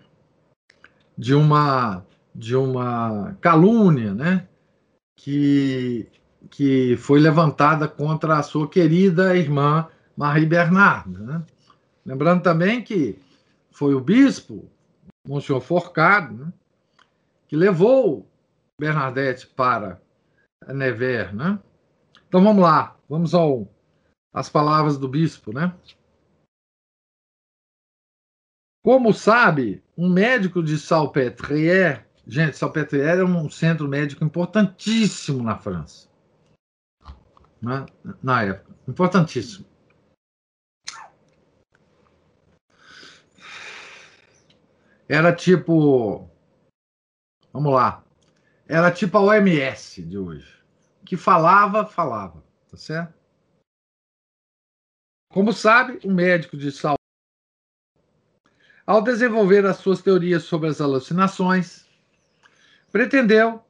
de 1.17 1.33
uma 1.33 2.05
de 2.35 2.55
uma 2.55 3.35
calúnia, 3.41 4.13
né? 4.13 4.47
que 5.17 6.07
que 6.51 6.95
foi 6.97 7.19
levantada 7.19 7.87
contra 7.87 8.37
a 8.37 8.43
sua 8.43 8.69
querida 8.69 9.35
irmã 9.35 9.87
Marie 10.15 10.45
Bernard. 10.45 11.09
Né? 11.09 11.43
Lembrando 12.05 12.43
também 12.43 12.83
que 12.83 13.17
foi 13.71 13.95
o 13.95 13.99
bispo, 13.99 14.69
Monsenhor 15.27 15.61
Forcado, 15.61 16.35
né? 16.35 16.53
que 17.47 17.55
levou 17.55 18.29
Bernadette 18.79 19.47
para 19.47 19.99
Nevers. 20.67 21.33
Né? 21.33 21.59
Então 22.27 22.43
vamos 22.43 22.61
lá, 22.61 22.97
vamos 23.07 23.33
ao, 23.33 23.67
às 24.33 24.49
palavras 24.49 24.97
do 24.97 25.07
bispo. 25.07 25.53
Né? 25.53 25.73
Como 28.83 29.13
sabe, 29.13 29.83
um 29.97 30.09
médico 30.09 30.61
de 30.61 30.77
Salpêtrière, 30.77 32.05
gente, 32.25 32.57
Salpêtrière 32.57 33.19
é 33.19 33.23
um 33.23 33.49
centro 33.49 33.87
médico 33.87 34.23
importantíssimo 34.23 35.41
na 35.41 35.57
França, 35.57 36.09
né? 37.61 37.85
na 38.21 38.43
época, 38.43 38.75
importantíssimo. 38.87 39.65
Era 45.09 45.33
tipo, 45.33 46.29
vamos 47.53 47.73
lá, 47.73 48.03
era 48.67 48.91
tipo 48.91 49.17
a 49.17 49.21
OMS 49.21 50.03
de 50.03 50.17
hoje, 50.17 50.56
que 51.07 51.15
falava, 51.15 51.85
falava, 51.85 52.43
tá 52.69 52.75
certo? 52.75 53.13
Como 55.31 55.53
sabe, 55.53 55.99
um 56.03 56.13
médico 56.13 56.57
de 56.57 56.69
saúde 56.69 56.97
ao 58.85 59.01
desenvolver 59.01 59.65
as 59.65 59.77
suas 59.77 60.01
teorias 60.01 60.43
sobre 60.43 60.67
as 60.67 60.81
alucinações, 60.81 61.85
pretendeu, 62.91 63.63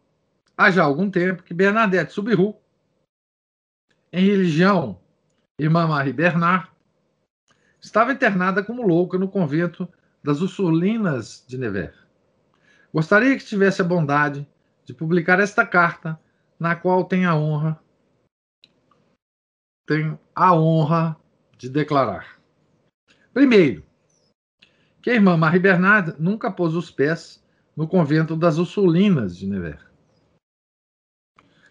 há 0.57 0.71
já 0.71 0.83
algum 0.83 1.11
tempo, 1.11 1.43
que 1.43 1.53
Bernadette 1.53 2.11
Subiru, 2.11 2.55
em 4.11 4.25
religião, 4.25 4.99
irmã 5.59 5.87
Marie 5.87 6.13
Bernard, 6.13 6.71
estava 7.79 8.13
internada 8.13 8.63
como 8.63 8.81
louca 8.81 9.19
no 9.19 9.29
convento 9.29 9.87
das 10.23 10.41
Ursulinas 10.41 11.45
de 11.47 11.55
Nevers. 11.57 11.97
Gostaria 12.91 13.37
que 13.37 13.45
tivesse 13.45 13.81
a 13.81 13.85
bondade 13.85 14.47
de 14.85 14.93
publicar 14.93 15.39
esta 15.39 15.65
carta, 15.65 16.19
na 16.59 16.75
qual 16.75 17.05
tem 17.05 17.25
a 17.25 17.35
honra, 17.35 17.79
tem 19.85 20.19
a 20.35 20.53
honra 20.53 21.17
de 21.57 21.69
declarar. 21.69 22.39
Primeiro, 23.33 23.83
que 25.01 25.11
a 25.11 25.13
irmã 25.13 25.37
Marie 25.37 25.59
Bernard 25.59 26.15
nunca 26.19 26.51
pôs 26.51 26.75
os 26.75 26.91
pés 26.91 27.43
no 27.75 27.87
convento 27.87 28.35
das 28.35 28.57
Ursulinas 28.57 29.37
de 29.37 29.47
Nevers. 29.47 29.85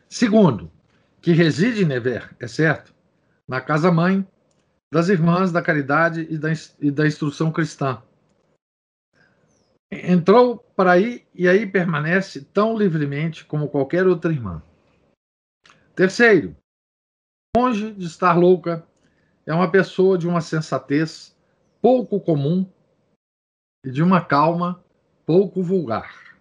Segundo, 0.09 0.71
que 1.21 1.33
reside 1.33 1.83
em 1.83 1.87
Nevers, 1.87 2.31
é 2.39 2.47
certo, 2.47 2.95
na 3.47 3.61
casa-mãe 3.61 4.27
das 4.91 5.09
Irmãs 5.09 5.51
da 5.51 5.61
Caridade 5.61 6.27
e 6.31 6.39
da, 6.39 6.49
e 6.81 6.91
da 6.91 7.07
Instrução 7.07 7.51
Cristã. 7.51 8.01
Entrou 9.91 10.59
para 10.77 10.93
aí 10.93 11.27
e 11.35 11.49
aí 11.49 11.67
permanece 11.67 12.45
tão 12.45 12.77
livremente 12.77 13.45
como 13.45 13.69
qualquer 13.69 14.07
outra 14.07 14.33
irmã. 14.33 14.63
Terceiro, 15.97 16.55
longe 17.57 17.91
de 17.91 18.05
estar 18.05 18.37
louca, 18.39 18.87
é 19.47 19.55
uma 19.55 19.71
pessoa 19.71 20.19
de 20.19 20.29
uma 20.29 20.43
sensatez 20.43 21.35
pouco 21.81 22.21
comum 22.21 22.71
e 23.83 23.91
de 23.91 24.03
uma 24.03 24.23
calma 24.23 24.85
pouco 25.25 25.63
vulgar. 25.63 26.37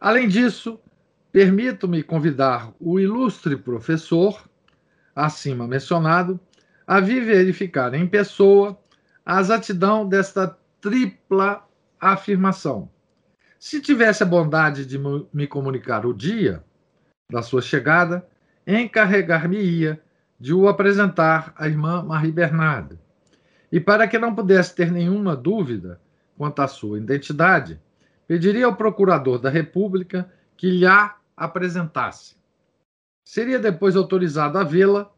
Além 0.00 0.26
disso, 0.26 0.80
permito-me 1.30 2.02
convidar 2.02 2.72
o 2.80 2.98
ilustre 2.98 3.58
professor, 3.58 4.48
acima 5.14 5.68
mencionado, 5.68 6.40
a 6.86 6.98
vir 6.98 7.26
verificar 7.26 7.92
em 7.92 8.08
pessoa 8.08 8.80
a 9.22 9.38
exatidão 9.38 10.08
desta 10.08 10.58
tripla 10.80 11.68
afirmação. 12.00 12.90
Se 13.58 13.82
tivesse 13.82 14.22
a 14.22 14.26
bondade 14.26 14.86
de 14.86 14.98
me 14.98 15.46
comunicar 15.46 16.06
o 16.06 16.14
dia 16.14 16.64
da 17.30 17.42
sua 17.42 17.62
chegada, 17.62 18.26
encarregar-me-ia 18.66 20.00
de 20.38 20.52
o 20.52 20.68
apresentar 20.68 21.54
à 21.56 21.68
irmã 21.68 22.02
Marie 22.02 22.32
Bernarde, 22.32 22.98
e 23.70 23.80
para 23.80 24.06
que 24.06 24.18
não 24.18 24.34
pudesse 24.34 24.74
ter 24.74 24.90
nenhuma 24.90 25.36
dúvida 25.36 26.00
quanto 26.36 26.60
à 26.60 26.68
sua 26.68 26.98
identidade, 26.98 27.80
pediria 28.26 28.66
ao 28.66 28.76
procurador 28.76 29.38
da 29.38 29.50
República 29.50 30.30
que 30.56 30.70
lhe 30.70 30.86
a 30.86 31.16
apresentasse. 31.36 32.36
Seria 33.24 33.58
depois 33.58 33.96
autorizado 33.96 34.58
a 34.58 34.64
vê-la 34.64 35.10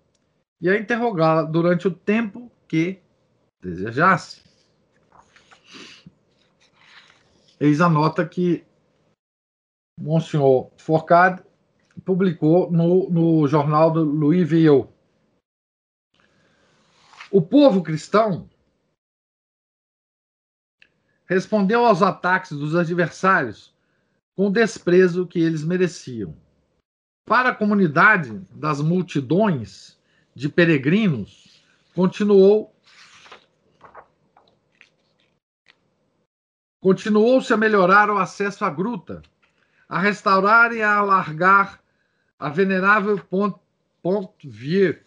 e 0.61 0.69
a 0.69 0.79
interrogá-la 0.79 1.43
durante 1.43 1.89
o 1.89 1.91
tempo 1.91 2.51
que 2.69 3.01
desejasse. 3.61 4.43
Eis 7.59 7.81
a 7.81 7.89
nota 7.89 8.25
que 8.27 8.65
Monsenhor 9.99 10.71
Forcade 10.77 11.43
publicou 12.05 12.71
no, 12.71 13.09
no 13.11 13.49
jornal 13.49 13.91
do 13.91 14.05
Louis 14.05 14.49
Viau. 14.49 14.93
O 17.31 17.43
povo 17.43 17.83
cristão 17.83 18.49
respondeu 21.27 21.85
aos 21.85 22.03
ataques 22.03 22.53
dos 22.53 22.75
adversários 22.77 23.75
com 24.37 24.47
o 24.47 24.53
desprezo 24.53 25.27
que 25.27 25.41
eles 25.41 25.65
mereciam. 25.65 26.37
Para 27.25 27.49
a 27.49 27.55
comunidade 27.55 28.39
das 28.53 28.81
multidões 28.81 29.99
de 30.35 30.49
peregrinos, 30.49 31.65
continuou 31.95 32.73
continuou-se 36.81 37.53
a 37.53 37.57
melhorar 37.57 38.09
o 38.11 38.19
acesso 38.19 38.65
à 38.65 38.71
gruta, 38.71 39.21
a 39.89 39.99
restaurar 39.99 40.73
e 40.73 40.83
a 40.83 40.95
alargar 40.95 41.83
a 42.39 42.49
venerável 42.49 43.19
Pont, 43.19 43.59
Pont 44.03 44.33
Vieux, 44.45 44.99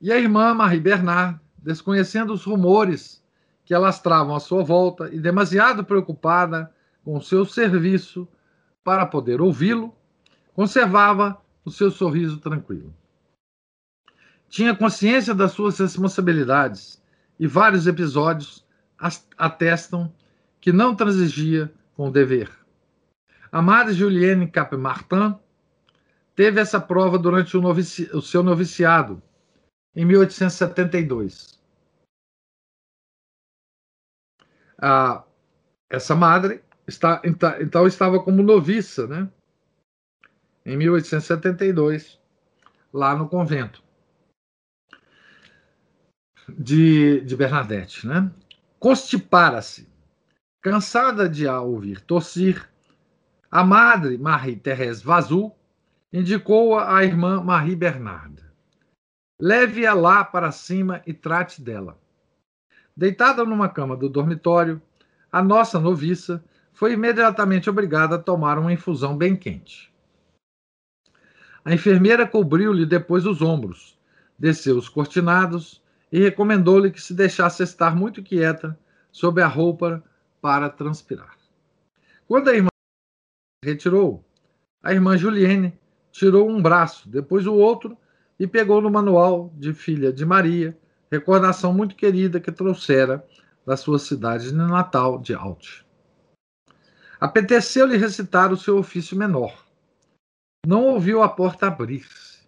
e 0.00 0.12
a 0.12 0.18
irmã 0.18 0.54
Marie 0.54 0.80
Bernard, 0.80 1.40
desconhecendo 1.58 2.32
os 2.32 2.44
rumores 2.44 3.22
que 3.64 3.74
alastravam 3.74 4.36
à 4.36 4.40
sua 4.40 4.62
volta 4.62 5.12
e 5.12 5.18
demasiado 5.18 5.84
preocupada 5.84 6.72
com 7.04 7.20
seu 7.20 7.44
serviço 7.44 8.28
para 8.84 9.06
poder 9.06 9.40
ouvi-lo, 9.40 9.94
conservava 10.54 11.40
o 11.64 11.70
seu 11.70 11.90
sorriso 11.90 12.38
tranquilo. 12.38 12.94
Tinha 14.48 14.76
consciência 14.76 15.34
das 15.34 15.52
suas 15.52 15.78
responsabilidades 15.78 17.02
e 17.38 17.46
vários 17.46 17.86
episódios 17.86 18.64
atestam 19.36 20.12
que 20.60 20.72
não 20.72 20.94
transigia 20.94 21.72
com 21.96 22.08
o 22.08 22.12
dever. 22.12 22.50
A 23.50 23.62
Madre 23.62 23.94
Julienne 23.94 24.50
Cap-Martin 24.50 25.38
teve 26.34 26.60
essa 26.60 26.80
prova 26.80 27.18
durante 27.18 27.56
o, 27.56 27.60
novici 27.60 28.10
o 28.12 28.20
seu 28.20 28.42
noviciado 28.42 29.22
em 29.94 30.04
1872. 30.04 31.58
Ah, 34.78 35.24
essa 35.88 36.14
madre 36.14 36.62
está, 36.86 37.22
então 37.60 37.86
estava 37.86 38.22
como 38.22 38.42
noviça, 38.42 39.06
né? 39.06 39.30
Em 40.64 40.76
1872, 40.76 42.20
lá 42.92 43.16
no 43.16 43.28
convento 43.28 43.82
de, 46.48 47.20
de 47.22 47.36
Bernadette, 47.36 48.06
né? 48.06 48.30
Constipara-se, 48.78 49.88
cansada 50.60 51.28
de 51.28 51.48
a 51.48 51.60
ouvir 51.60 52.00
tossir, 52.00 52.68
a 53.56 53.64
madre 53.64 54.18
Marie-Thérèse 54.18 55.02
Vazu 55.02 55.50
indicou 56.12 56.78
à 56.78 57.02
irmã 57.02 57.42
Marie 57.42 57.74
Bernarde. 57.74 58.44
Leve-a 59.40 59.94
lá 59.94 60.22
para 60.22 60.52
cima 60.52 61.00
e 61.06 61.14
trate 61.14 61.62
dela. 61.62 61.98
Deitada 62.94 63.46
numa 63.46 63.70
cama 63.70 63.96
do 63.96 64.10
dormitório, 64.10 64.82
a 65.32 65.42
nossa 65.42 65.80
noviça 65.80 66.44
foi 66.74 66.92
imediatamente 66.92 67.70
obrigada 67.70 68.16
a 68.16 68.18
tomar 68.18 68.58
uma 68.58 68.74
infusão 68.74 69.16
bem 69.16 69.34
quente. 69.34 69.90
A 71.64 71.72
enfermeira 71.72 72.28
cobriu-lhe 72.28 72.84
depois 72.84 73.24
os 73.24 73.40
ombros, 73.40 73.98
desceu 74.38 74.76
os 74.76 74.90
cortinados 74.90 75.82
e 76.12 76.18
recomendou-lhe 76.18 76.90
que 76.90 77.00
se 77.00 77.14
deixasse 77.14 77.62
estar 77.62 77.96
muito 77.96 78.22
quieta 78.22 78.78
sob 79.10 79.40
a 79.40 79.46
roupa 79.46 80.04
para 80.42 80.68
transpirar. 80.68 81.38
Quando 82.28 82.50
a 82.50 82.54
irmã 82.54 82.68
retirou, 83.66 84.24
a 84.80 84.92
irmã 84.92 85.16
Julienne 85.16 85.76
tirou 86.12 86.48
um 86.48 86.62
braço, 86.62 87.08
depois 87.08 87.48
o 87.48 87.54
outro 87.54 87.98
e 88.38 88.46
pegou 88.46 88.80
no 88.80 88.88
manual 88.88 89.52
de 89.56 89.74
filha 89.74 90.12
de 90.12 90.24
Maria, 90.24 90.78
recordação 91.10 91.72
muito 91.72 91.96
querida 91.96 92.38
que 92.38 92.52
trouxera 92.52 93.26
da 93.66 93.76
sua 93.76 93.98
cidade 93.98 94.54
natal 94.54 95.18
de 95.18 95.34
Alt. 95.34 95.84
Apeteceu-lhe 97.18 97.96
recitar 97.96 98.52
o 98.52 98.56
seu 98.56 98.78
ofício 98.78 99.16
menor. 99.16 99.66
Não 100.64 100.84
ouviu 100.84 101.20
a 101.22 101.28
porta 101.28 101.66
abrir-se. 101.66 102.46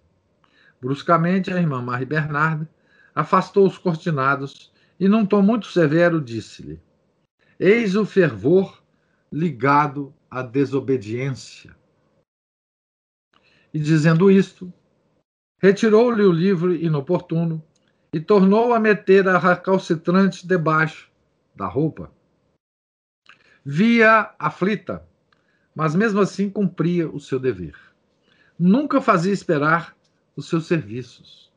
Bruscamente, 0.81 1.53
a 1.53 1.57
irmã 1.57 1.83
Marie 1.83 2.07
Bernarda 2.07 2.69
afastou 3.13 3.67
os 3.67 3.77
cortinados 3.77 4.73
e, 5.01 5.09
num 5.09 5.27
tom 5.27 5.43
muito 5.43 5.67
severo, 5.67 6.21
disse-lhe: 6.21 6.81
Eis 7.59 7.97
o 7.97 8.07
fervor 8.07 8.81
ligado 9.33 10.15
à 10.31 10.43
desobediência. 10.43 11.77
E 13.73 13.79
dizendo 13.79 14.31
isto, 14.31 14.73
retirou-lhe 15.61 16.23
o 16.23 16.33
livro 16.33 16.75
inoportuno 16.75 17.63
e 18.13 18.21
tornou 18.21 18.73
a 18.73 18.81
meter 18.81 19.29
a 19.29 19.39
recalcitrante 19.39 20.47
debaixo 20.47 21.11
da 21.55 21.67
roupa. 21.67 22.11
Via 23.65 24.35
aflita, 24.39 25.07
mas 25.75 25.95
mesmo 25.95 26.21
assim 26.21 26.49
cumpria 26.49 27.09
o 27.09 27.21
seu 27.21 27.39
dever. 27.39 27.77
Nunca 28.59 29.01
fazia 29.01 29.33
esperar 29.33 29.97
os 30.35 30.49
seus 30.49 30.67
serviços, 30.67 31.53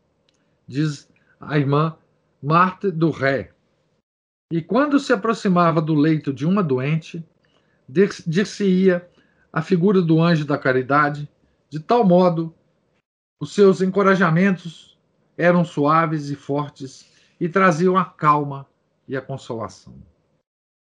diz 0.67 1.09
a 1.39 1.57
irmã 1.57 1.97
Marta 2.41 2.91
do 2.91 3.09
Ré. 3.09 3.53
E 4.51 4.61
quando 4.61 4.99
se 4.99 5.13
aproximava 5.13 5.81
do 5.81 5.95
leito 5.95 6.33
de 6.33 6.45
uma 6.45 6.61
doente, 6.61 7.25
dir-se-ia 7.91 9.07
a 9.51 9.61
figura 9.61 10.01
do 10.01 10.21
anjo 10.21 10.45
da 10.45 10.57
caridade, 10.57 11.29
de 11.69 11.79
tal 11.79 12.05
modo 12.05 12.53
os 13.39 13.53
seus 13.53 13.81
encorajamentos 13.81 14.97
eram 15.37 15.65
suaves 15.65 16.29
e 16.29 16.35
fortes 16.35 17.11
e 17.39 17.49
traziam 17.49 17.97
a 17.97 18.05
calma 18.05 18.67
e 19.07 19.17
a 19.17 19.21
consolação. 19.21 19.93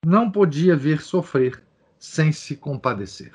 Não 0.05 0.31
podia 0.31 0.77
ver 0.77 1.01
sofrer 1.01 1.63
sem 1.99 2.33
se 2.33 2.57
compadecer. 2.57 3.33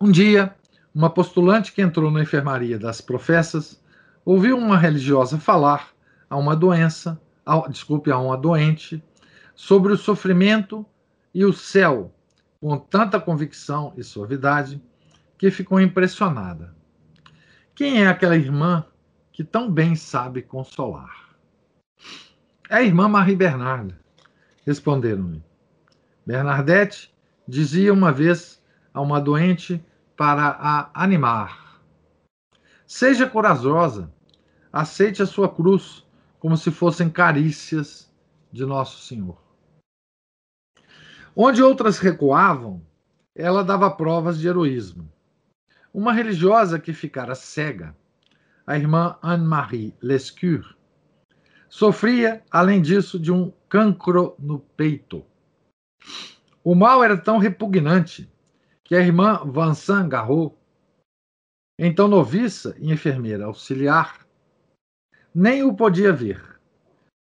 Um 0.00 0.10
dia, 0.10 0.54
uma 0.94 1.10
postulante 1.10 1.72
que 1.72 1.82
entrou 1.82 2.10
na 2.10 2.22
enfermaria 2.22 2.78
das 2.78 3.00
professas 3.00 3.82
ouviu 4.24 4.56
uma 4.56 4.78
religiosa 4.78 5.38
falar 5.38 5.90
a 6.28 6.36
uma 6.36 6.54
doença, 6.54 7.20
a, 7.44 7.68
desculpe, 7.68 8.10
a 8.10 8.18
uma 8.18 8.36
doente, 8.36 9.02
sobre 9.54 9.92
o 9.92 9.96
sofrimento 9.96 10.86
e 11.34 11.44
o 11.44 11.52
céu, 11.52 12.14
com 12.60 12.78
tanta 12.78 13.20
convicção 13.20 13.92
e 13.96 14.04
suavidade, 14.04 14.80
que 15.36 15.50
ficou 15.50 15.80
impressionada. 15.80 16.74
Quem 17.74 18.02
é 18.02 18.06
aquela 18.06 18.36
irmã 18.36 18.86
que 19.32 19.42
tão 19.42 19.70
bem 19.70 19.96
sabe 19.96 20.40
consolar? 20.40 21.36
É 22.70 22.76
a 22.76 22.82
irmã 22.82 23.08
Marie 23.08 23.34
Bernarda, 23.34 23.98
responderam-me. 24.64 25.44
Bernadette 26.24 27.12
dizia 27.46 27.92
uma 27.92 28.12
vez 28.12 28.62
a 28.92 29.00
uma 29.00 29.20
doente 29.20 29.84
para 30.16 30.56
a 30.58 30.90
animar: 30.94 31.82
Seja 32.86 33.28
corajosa, 33.28 34.10
aceite 34.72 35.22
a 35.22 35.26
sua 35.26 35.48
cruz 35.48 36.06
como 36.38 36.56
se 36.56 36.70
fossem 36.70 37.10
carícias 37.10 38.10
de 38.52 38.64
Nosso 38.64 39.02
Senhor. 39.02 39.43
Onde 41.36 41.60
outras 41.60 41.98
recuavam, 41.98 42.80
ela 43.34 43.64
dava 43.64 43.90
provas 43.90 44.38
de 44.38 44.46
heroísmo. 44.46 45.10
Uma 45.92 46.12
religiosa 46.12 46.78
que 46.78 46.92
ficara 46.92 47.34
cega, 47.34 47.96
a 48.64 48.76
irmã 48.76 49.18
Anne-Marie 49.20 49.96
Lescure, 50.00 50.76
sofria, 51.68 52.44
além 52.50 52.80
disso, 52.80 53.18
de 53.18 53.32
um 53.32 53.52
cancro 53.68 54.36
no 54.38 54.60
peito. 54.60 55.24
O 56.62 56.74
mal 56.74 57.02
era 57.02 57.16
tão 57.16 57.38
repugnante 57.38 58.32
que 58.84 58.94
a 58.94 59.00
irmã 59.00 59.42
Vincent 59.44 60.08
Garraud, 60.08 60.54
então 61.76 62.06
noviça 62.06 62.76
e 62.78 62.92
enfermeira 62.92 63.46
auxiliar, 63.46 64.24
nem 65.34 65.64
o 65.64 65.74
podia 65.74 66.12
ver. 66.12 66.60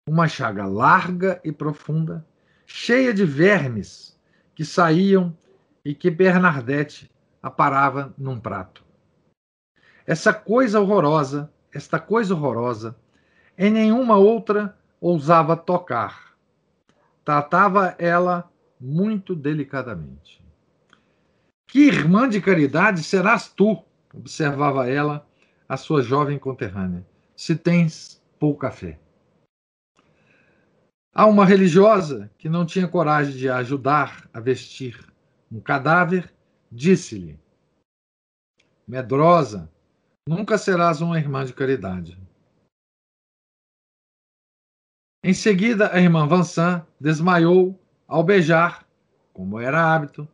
Uma 0.07 0.29
chaga 0.29 0.67
larga 0.67 1.41
e 1.43 1.51
profunda, 1.51 2.27
cheia 2.75 3.13
de 3.13 3.23
vermes 3.23 4.19
que 4.55 4.65
saíam 4.65 5.37
e 5.85 5.95
que 5.95 6.11
Bernadette 6.11 7.11
aparava 7.43 8.15
num 8.17 8.41
prato. 8.41 8.83
Essa 10.07 10.33
coisa 10.33 10.81
horrorosa, 10.81 11.53
esta 11.73 12.01
coisa 12.01 12.35
horrorosa, 12.35 12.97
em 13.59 13.71
nenhuma 13.71 14.17
outra 14.17 14.75
ousava 14.99 15.55
tocar. 15.55 16.35
Tratava 17.23 17.95
ela 17.99 18.51
muito 18.81 19.37
delicadamente. 19.37 20.43
Que 21.69 21.87
irmã 21.87 22.27
de 22.27 22.41
caridade 22.41 23.03
serás 23.05 23.49
tu? 23.49 23.85
observava 24.15 24.89
ela 24.89 25.27
a 25.69 25.77
sua 25.77 26.03
jovem 26.03 26.39
conterrânea, 26.39 27.07
se 27.37 27.55
tens 27.55 28.23
pouca 28.39 28.71
fé. 28.71 28.99
Há 31.15 31.27
uma 31.27 31.45
religiosa 31.45 32.31
que 32.39 32.49
não 32.49 32.65
tinha 32.65 32.89
coragem 32.89 33.37
de 33.37 33.49
ajudar 33.49 34.29
a 34.33 34.41
vestir 34.41 35.13
um 35.51 35.61
cadáver 35.61 36.33
Disse-lhe: 36.75 37.39
Medrosa, 38.89 39.71
nunca 40.27 40.57
serás 40.57 41.03
uma 41.03 41.19
irmã 41.19 41.45
de 41.45 41.53
caridade. 41.53 42.19
Em 45.23 45.35
seguida, 45.35 45.93
a 45.95 46.01
irmã 46.01 46.27
Vincent 46.27 46.83
desmaiou 46.99 47.79
ao 48.09 48.25
beijar, 48.25 48.89
como 49.35 49.61
era 49.61 49.95
hábito, 49.95 50.27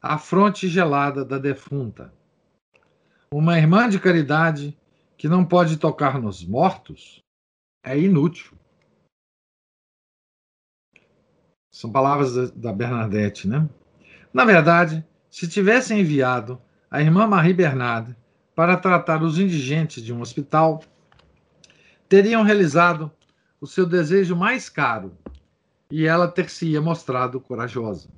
a 0.00 0.18
fronte 0.18 0.68
gelada 0.68 1.24
da 1.24 1.38
defunta. 1.38 2.12
Uma 3.32 3.56
irmã 3.56 3.88
de 3.88 3.98
caridade 3.98 4.78
que 5.16 5.26
não 5.26 5.42
pode 5.42 5.78
tocar 5.78 6.20
nos 6.20 6.44
mortos 6.44 7.24
é 7.82 7.98
inútil. 7.98 8.58
São 11.72 11.90
palavras 11.90 12.50
da 12.50 12.70
Bernadette, 12.70 13.48
né? 13.48 13.66
Na 14.32 14.44
verdade, 14.44 15.04
se 15.30 15.48
tivessem 15.48 16.00
enviado 16.00 16.60
a 16.90 17.00
irmã 17.00 17.26
Marie 17.26 17.54
Bernard 17.54 18.14
para 18.54 18.76
tratar 18.76 19.22
os 19.22 19.38
indigentes 19.38 20.02
de 20.02 20.12
um 20.12 20.20
hospital, 20.20 20.84
teriam 22.06 22.42
realizado 22.42 23.10
o 23.58 23.66
seu 23.66 23.86
desejo 23.86 24.36
mais 24.36 24.68
caro 24.68 25.16
e 25.90 26.06
ela 26.06 26.28
ter-se-ia 26.28 26.82
mostrado 26.82 27.40
corajosa. 27.40 28.10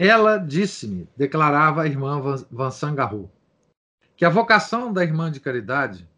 Ela 0.00 0.38
disse-me, 0.38 1.06
declarava 1.14 1.82
a 1.82 1.86
irmã 1.86 2.22
Vincent 2.50 2.94
Garrou, 2.94 3.30
que 4.16 4.24
a 4.24 4.30
vocação 4.30 4.90
da 4.90 5.04
irmã 5.04 5.30
de 5.30 5.40
caridade 5.40 6.08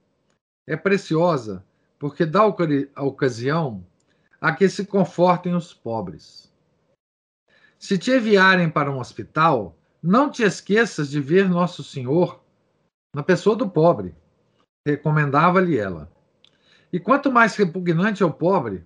é 0.69 0.77
preciosa 0.77 1.65
porque 1.99 2.25
dá 2.25 2.41
a 2.95 3.03
ocasião 3.03 3.85
a 4.45 4.55
que 4.55 4.69
se 4.69 4.85
confortem 4.85 5.55
os 5.55 5.73
pobres. 5.73 6.53
Se 7.79 7.97
te 7.97 8.11
enviarem 8.11 8.69
para 8.69 8.91
um 8.91 8.99
hospital, 8.99 9.75
não 10.03 10.31
te 10.31 10.43
esqueças 10.43 11.09
de 11.09 11.19
ver 11.19 11.49
Nosso 11.49 11.83
Senhor 11.83 12.45
na 13.17 13.23
pessoa 13.23 13.57
do 13.57 13.67
pobre, 13.67 14.15
recomendava-lhe 14.87 15.79
ela. 15.79 16.13
E 16.93 17.01
quanto 17.01 17.33
mais 17.33 17.57
repugnante 17.57 18.23
é 18.23 18.27
o 18.27 18.35
pobre, 18.35 18.85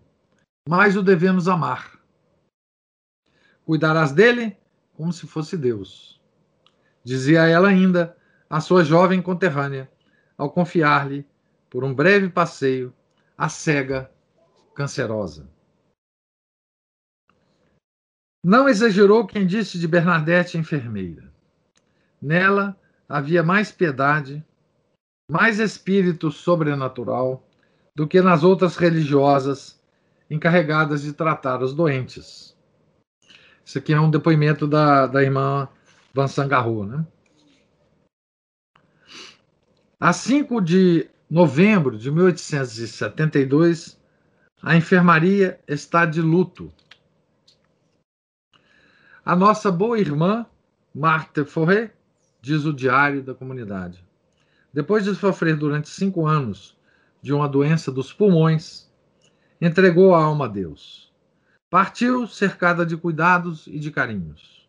mais 0.69 0.97
o 0.97 1.03
devemos 1.03 1.49
amar. 1.49 2.01
Cuidarás 3.67 4.13
dele 4.13 4.57
como 4.95 5.13
se 5.13 5.27
fosse 5.27 5.57
Deus. 5.57 6.23
Dizia 7.03 7.49
ela 7.49 7.67
ainda 7.67 8.17
à 8.49 8.61
sua 8.61 8.85
jovem 8.85 9.21
conterrânea, 9.21 9.91
ao 10.37 10.53
confiar-lhe, 10.53 11.27
por 11.69 11.83
um 11.83 11.93
breve 11.93 12.29
passeio, 12.29 12.95
a 13.37 13.49
cega 13.49 14.09
cancerosa. 14.79 15.51
Não 18.45 18.68
exagerou 18.68 19.26
quem 19.26 19.45
disse 19.45 19.76
de 19.76 19.89
Bernadette 19.89 20.57
enfermeira. 20.57 21.35
Nela 22.22 22.79
havia 23.09 23.43
mais 23.43 23.72
piedade, 23.72 24.47
mais 25.29 25.59
espírito 25.59 26.31
sobrenatural 26.31 27.45
do 27.93 28.07
que 28.07 28.22
nas 28.22 28.45
outras 28.45 28.76
religiosas 28.76 29.83
encarregadas 30.31 31.03
de 31.03 31.12
tratar 31.12 31.61
os 31.61 31.74
doentes. 31.74 32.57
Isso 33.64 33.79
aqui 33.79 33.93
é 33.93 34.01
um 34.01 34.09
depoimento 34.11 34.68
da, 34.68 35.09
da 35.09 35.24
irmã 35.24 35.68
Vincent 36.14 36.47
Garrou, 36.47 36.87
né? 36.87 37.05
A 39.99 40.12
5 40.12 40.61
de 40.61 41.11
novembro 41.29 41.99
de 41.99 42.12
1872, 42.12 43.98
a 44.63 44.77
enfermaria 44.77 45.61
está 45.67 46.05
de 46.05 46.21
luto 46.21 46.73
a 49.29 49.37
nossa 49.37 49.71
boa 49.71 50.01
irmã, 50.01 50.47
Marthe 50.95 51.45
Forret, 51.45 51.93
diz 52.41 52.65
o 52.65 52.73
diário 52.73 53.23
da 53.23 53.35
comunidade. 53.35 54.03
Depois 54.73 55.05
de 55.05 55.15
sofrer 55.15 55.55
durante 55.55 55.91
cinco 55.91 56.27
anos 56.27 56.75
de 57.21 57.35
uma 57.35 57.47
doença 57.47 57.93
dos 57.93 58.11
pulmões, 58.11 58.91
entregou 59.61 60.15
a 60.15 60.25
alma 60.25 60.47
a 60.47 60.49
Deus. 60.49 61.13
Partiu 61.69 62.27
cercada 62.27 62.87
de 62.87 62.97
cuidados 62.97 63.67
e 63.67 63.79
de 63.79 63.91
carinhos, 63.91 64.67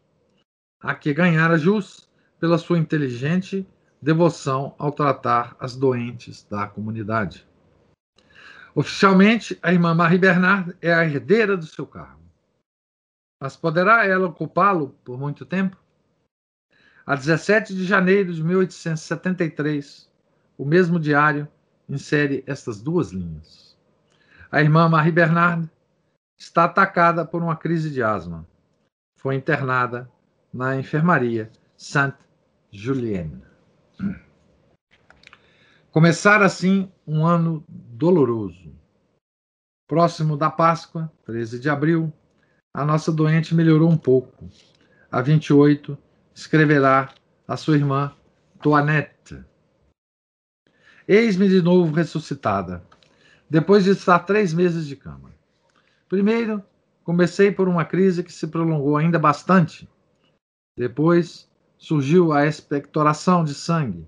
a 0.82 0.94
que 0.94 1.14
ganhara 1.14 1.58
jus 1.58 2.10
pela 2.38 2.58
sua 2.58 2.78
inteligente 2.78 3.66
devoção 4.02 4.76
ao 4.78 4.92
tratar 4.92 5.56
as 5.58 5.74
doentes 5.74 6.46
da 6.52 6.68
comunidade. 6.68 7.48
Oficialmente, 8.80 9.60
a 9.62 9.74
irmã 9.74 9.94
Marie 9.94 10.18
Bernard 10.18 10.74
é 10.82 10.94
a 10.94 11.04
herdeira 11.04 11.58
do 11.58 11.66
seu 11.66 11.86
cargo. 11.86 12.24
Mas 13.38 13.58
poderá 13.58 14.06
ela 14.06 14.28
ocupá-lo 14.28 14.96
por 15.04 15.20
muito 15.20 15.46
tempo? 15.46 15.76
A 17.06 17.14
17 17.14 17.76
de 17.76 17.84
janeiro 17.84 18.34
de 18.34 18.42
1873, 18.42 20.10
o 20.58 20.64
mesmo 20.64 20.98
diário 20.98 21.46
insere 21.90 22.42
estas 22.48 22.82
duas 22.82 23.12
linhas. 23.12 23.78
A 24.50 24.62
irmã 24.62 24.88
Marie 24.88 25.12
Bernard 25.12 25.70
está 26.38 26.64
atacada 26.64 27.26
por 27.26 27.44
uma 27.44 27.58
crise 27.58 27.92
de 27.92 28.02
asma. 28.02 28.48
Foi 29.18 29.36
internada 29.36 30.10
na 30.54 30.78
enfermaria 30.78 31.52
Saint-Julien. 31.76 33.44
Começar 35.92 36.42
assim 36.42 36.90
um 37.10 37.26
ano 37.26 37.66
doloroso. 37.68 38.72
Próximo 39.88 40.38
da 40.38 40.52
Páscoa, 40.52 41.12
13 41.26 41.60
de 41.60 41.68
abril, 41.68 42.14
a 42.72 42.86
nossa 42.86 43.12
doente 43.12 43.56
melhorou 43.56 43.90
um 43.90 43.98
pouco. 43.98 44.48
A 45.12 45.20
28, 45.20 45.98
escreverá 46.36 47.12
a 47.48 47.58
sua 47.58 47.78
irmã 47.78 48.14
Toinette. 48.62 49.44
Eis-me 51.08 51.50
de 51.50 51.64
novo 51.64 51.92
ressuscitada, 51.92 52.86
depois 53.50 53.86
de 53.86 53.90
estar 53.90 54.20
três 54.20 54.54
meses 54.54 54.86
de 54.86 54.96
cama. 54.96 55.32
Primeiro, 56.08 56.64
comecei 57.04 57.52
por 57.52 57.68
uma 57.68 57.86
crise 57.86 58.24
que 58.24 58.32
se 58.32 58.46
prolongou 58.46 58.96
ainda 58.98 59.18
bastante. 59.18 59.90
Depois, 60.78 61.50
surgiu 61.76 62.32
a 62.32 62.46
expectoração 62.46 63.44
de 63.44 63.56
sangue, 63.56 64.08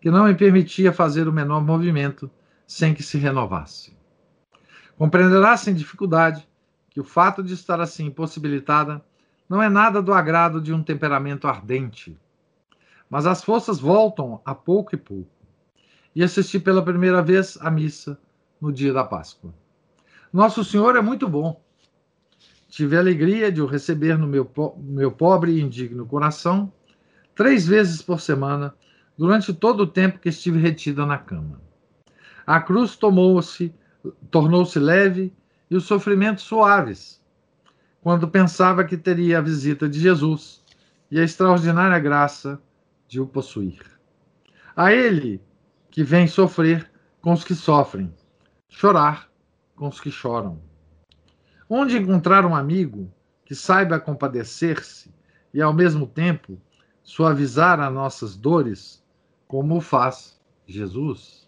que 0.00 0.10
não 0.10 0.24
me 0.24 0.34
permitia 0.34 0.94
fazer 0.94 1.28
o 1.28 1.32
menor 1.32 1.62
movimento 1.62 2.30
sem 2.68 2.94
que 2.94 3.02
se 3.02 3.16
renovasse. 3.16 3.96
Compreenderá 4.98 5.56
sem 5.56 5.74
dificuldade 5.74 6.46
que 6.90 7.00
o 7.00 7.04
fato 7.04 7.42
de 7.42 7.54
estar 7.54 7.80
assim 7.80 8.06
impossibilitada 8.06 9.02
não 9.48 9.62
é 9.62 9.70
nada 9.70 10.02
do 10.02 10.12
agrado 10.12 10.60
de 10.60 10.74
um 10.74 10.82
temperamento 10.82 11.48
ardente. 11.48 12.14
Mas 13.08 13.24
as 13.24 13.42
forças 13.42 13.80
voltam 13.80 14.42
a 14.44 14.54
pouco 14.54 14.94
e 14.94 14.98
pouco. 14.98 15.30
E 16.14 16.22
assisti 16.22 16.60
pela 16.60 16.84
primeira 16.84 17.22
vez 17.22 17.56
à 17.62 17.70
missa 17.70 18.20
no 18.60 18.70
dia 18.70 18.92
da 18.92 19.02
Páscoa. 19.02 19.54
Nosso 20.30 20.62
Senhor 20.62 20.94
é 20.94 21.00
muito 21.00 21.26
bom. 21.26 21.62
Tive 22.68 22.96
a 22.96 23.00
alegria 23.00 23.50
de 23.50 23.62
o 23.62 23.66
receber 23.66 24.18
no 24.18 24.26
meu, 24.26 24.50
meu 24.76 25.10
pobre 25.10 25.52
e 25.52 25.62
indigno 25.62 26.04
coração 26.04 26.70
três 27.34 27.66
vezes 27.66 28.02
por 28.02 28.20
semana 28.20 28.74
durante 29.16 29.54
todo 29.54 29.84
o 29.84 29.86
tempo 29.86 30.18
que 30.18 30.28
estive 30.28 30.58
retida 30.58 31.06
na 31.06 31.16
cama. 31.16 31.67
A 32.48 32.62
cruz 32.62 32.96
tomou-se, 32.96 33.74
tornou-se 34.30 34.78
leve 34.78 35.36
e 35.70 35.76
os 35.76 35.84
sofrimentos 35.84 36.44
suaves 36.44 37.22
quando 38.00 38.26
pensava 38.26 38.84
que 38.84 38.96
teria 38.96 39.36
a 39.36 39.42
visita 39.42 39.86
de 39.86 40.00
Jesus 40.00 40.64
e 41.10 41.20
a 41.20 41.22
extraordinária 41.22 41.98
graça 41.98 42.58
de 43.06 43.20
o 43.20 43.26
possuir. 43.26 43.82
A 44.74 44.94
ele 44.94 45.42
que 45.90 46.02
vem 46.02 46.26
sofrer 46.26 46.90
com 47.20 47.34
os 47.34 47.44
que 47.44 47.54
sofrem, 47.54 48.14
chorar 48.66 49.30
com 49.76 49.86
os 49.86 50.00
que 50.00 50.10
choram. 50.10 50.58
Onde 51.68 51.98
encontrar 51.98 52.46
um 52.46 52.56
amigo 52.56 53.12
que 53.44 53.54
saiba 53.54 54.00
compadecer-se 54.00 55.14
e, 55.52 55.60
ao 55.60 55.74
mesmo 55.74 56.06
tempo, 56.06 56.58
suavizar 57.02 57.78
as 57.78 57.92
nossas 57.92 58.38
dores, 58.38 59.04
como 59.46 59.76
o 59.76 59.80
faz 59.82 60.40
Jesus? 60.66 61.47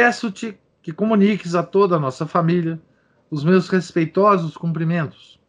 Peço-te 0.00 0.56
que 0.80 0.92
comuniques 0.92 1.56
a 1.56 1.62
toda 1.64 1.96
a 1.96 1.98
nossa 1.98 2.24
família 2.24 2.80
os 3.28 3.42
meus 3.42 3.68
respeitosos 3.68 4.56
cumprimentos. 4.56 5.40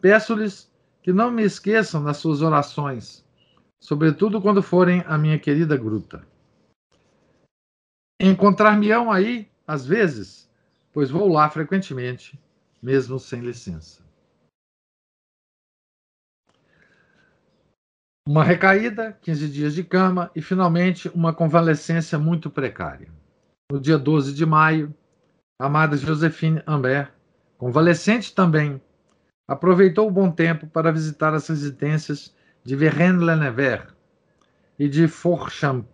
Peço-lhes 0.00 0.68
que 1.00 1.12
não 1.12 1.30
me 1.30 1.44
esqueçam 1.44 2.02
das 2.02 2.16
suas 2.16 2.42
orações, 2.42 3.24
sobretudo 3.78 4.42
quando 4.42 4.64
forem 4.64 5.04
à 5.06 5.16
minha 5.16 5.38
querida 5.38 5.76
gruta. 5.76 6.26
Encontrar-me-ão 8.20 9.12
aí, 9.12 9.48
às 9.64 9.86
vezes, 9.86 10.50
pois 10.92 11.08
vou 11.08 11.28
lá 11.28 11.48
frequentemente, 11.48 12.36
mesmo 12.82 13.20
sem 13.20 13.42
licença. 13.42 14.02
Uma 18.26 18.42
recaída, 18.42 19.16
15 19.22 19.48
dias 19.48 19.72
de 19.72 19.84
cama 19.84 20.32
e 20.34 20.42
finalmente 20.42 21.08
uma 21.10 21.32
convalescência 21.32 22.18
muito 22.18 22.50
precária. 22.50 23.22
No 23.72 23.80
dia 23.80 23.96
12 23.96 24.34
de 24.34 24.44
maio, 24.44 24.94
amada 25.58 25.96
Josephine 25.96 26.62
Ambert, 26.66 27.10
convalescente 27.56 28.34
também, 28.34 28.78
aproveitou 29.48 30.06
o 30.06 30.10
bom 30.10 30.30
tempo 30.30 30.66
para 30.66 30.92
visitar 30.92 31.32
as 31.32 31.48
residências 31.48 32.36
de 32.62 32.76
Verraine-le-Nevers 32.76 33.86
e 34.78 34.86
de 34.86 35.08
Forchambou. 35.08 35.88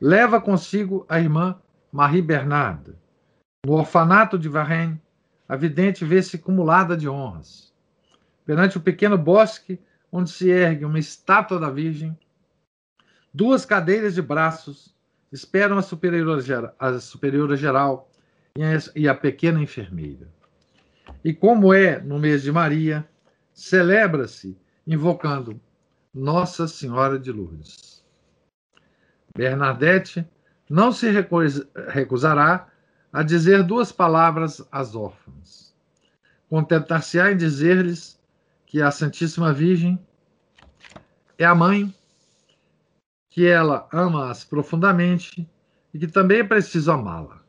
Leva 0.00 0.40
consigo 0.40 1.04
a 1.10 1.20
irmã 1.20 1.60
Marie 1.92 2.22
Bernard. 2.22 2.94
No 3.66 3.74
orfanato 3.74 4.38
de 4.38 4.48
Varenne, 4.48 4.98
a 5.46 5.56
vidente 5.56 6.06
vê-se 6.06 6.38
cumulada 6.38 6.96
de 6.96 7.06
honras. 7.06 7.70
Perante 8.46 8.78
o 8.78 8.80
pequeno 8.80 9.18
bosque 9.18 9.78
onde 10.10 10.30
se 10.30 10.48
ergue 10.48 10.86
uma 10.86 10.98
estátua 10.98 11.58
da 11.58 11.68
Virgem, 11.68 12.18
duas 13.36 13.66
cadeiras 13.66 14.14
de 14.14 14.22
braços 14.22 14.96
esperam 15.30 15.76
a 15.76 15.82
superiora, 15.82 16.74
a 16.78 16.98
superiora 16.98 17.54
geral 17.54 18.10
e 18.94 19.06
a 19.06 19.14
pequena 19.14 19.62
enfermeira. 19.62 20.26
E 21.22 21.34
como 21.34 21.74
é 21.74 22.00
no 22.00 22.18
mês 22.18 22.42
de 22.42 22.50
Maria, 22.50 23.06
celebra-se 23.52 24.56
invocando 24.86 25.60
Nossa 26.14 26.66
Senhora 26.66 27.18
de 27.18 27.30
Lourdes. 27.30 28.02
Bernadette 29.36 30.26
não 30.70 30.90
se 30.90 31.10
recusará 31.88 32.68
a 33.12 33.22
dizer 33.22 33.62
duas 33.62 33.92
palavras 33.92 34.66
às 34.72 34.94
órfãs. 34.94 35.74
Contentar-se-á 36.48 37.32
em 37.32 37.36
dizer-lhes 37.36 38.18
que 38.64 38.80
a 38.80 38.90
Santíssima 38.90 39.52
Virgem 39.52 39.98
é 41.36 41.44
a 41.44 41.54
mãe 41.54 41.94
que 43.36 43.46
ela 43.46 43.86
ama-as 43.92 44.46
profundamente 44.46 45.46
e 45.92 45.98
que 45.98 46.06
também 46.06 46.38
é 46.38 46.44
preciso 46.44 46.90
amá-la. 46.90 47.44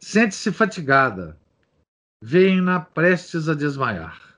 Sente-se 0.00 0.50
fatigada, 0.50 1.38
veem-na 2.20 2.80
prestes 2.80 3.48
a 3.48 3.54
desmaiar. 3.54 4.36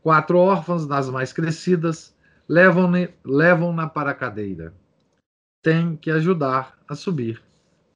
Quatro 0.00 0.38
órfãs 0.38 0.86
das 0.86 1.10
mais 1.10 1.32
crescidas 1.32 2.16
levam-na 2.48 3.08
levam 3.24 3.74
para 3.88 4.12
a 4.12 4.14
cadeira. 4.14 4.72
Tem 5.60 5.96
que 5.96 6.12
ajudar 6.12 6.78
a 6.86 6.94
subir 6.94 7.42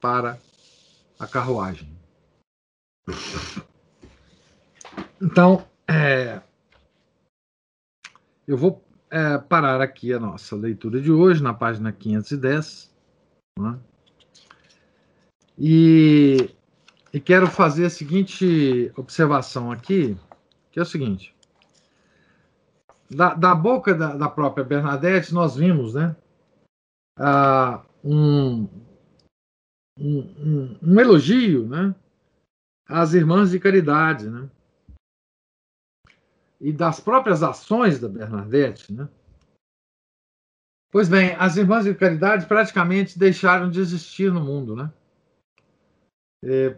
para 0.01 0.37
a 1.17 1.25
carruagem. 1.25 1.97
Então, 5.21 5.65
é, 5.87 6.41
eu 8.45 8.57
vou 8.57 8.85
é, 9.09 9.37
parar 9.37 9.81
aqui 9.81 10.13
a 10.13 10.19
nossa 10.19 10.55
leitura 10.55 11.01
de 11.01 11.11
hoje, 11.11 11.41
na 11.41 11.53
página 11.53 11.91
510. 11.91 12.93
Né? 13.59 13.79
E, 15.57 16.49
e 17.13 17.19
quero 17.19 17.47
fazer 17.47 17.85
a 17.85 17.89
seguinte 17.89 18.91
observação 18.95 19.71
aqui, 19.71 20.15
que 20.71 20.79
é 20.79 20.81
o 20.81 20.85
seguinte. 20.85 21.35
Da, 23.09 23.33
da 23.33 23.55
boca 23.55 23.95
da, 23.95 24.15
da, 24.15 24.29
própria 24.29 24.65
Bernadette, 24.65 25.33
nós 25.33 25.55
vimos 25.55 25.93
né, 25.93 26.15
uh, 27.17 27.81
um, 28.03 28.67
um, 29.97 30.19
um, 30.19 30.77
um 30.83 30.99
elogio 30.99 31.65
né, 31.67 31.95
às 32.87 33.13
irmãs 33.13 33.51
de 33.51 33.59
caridade, 33.59 34.29
né? 34.29 34.49
E 36.59 36.71
das 36.71 36.99
próprias 36.99 37.43
ações 37.43 37.99
da 37.99 38.09
Bernadette, 38.09 38.91
né? 38.91 39.07
Pois 40.89 41.09
bem, 41.09 41.35
as 41.35 41.57
irmãs 41.57 41.85
de 41.85 41.93
caridade 41.93 42.45
praticamente 42.45 43.19
deixaram 43.19 43.69
de 43.69 43.79
existir 43.79 44.31
no 44.31 44.43
mundo, 44.43 44.75
né? 44.75 44.91
É, 46.43 46.77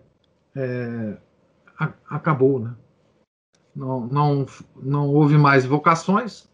é, 0.55 1.17
a, 1.77 1.93
acabou, 2.09 2.59
né? 2.59 2.75
Não, 3.75 4.07
não, 4.07 4.45
não 4.75 5.07
houve 5.07 5.37
mais 5.37 5.65
vocações 5.65 6.49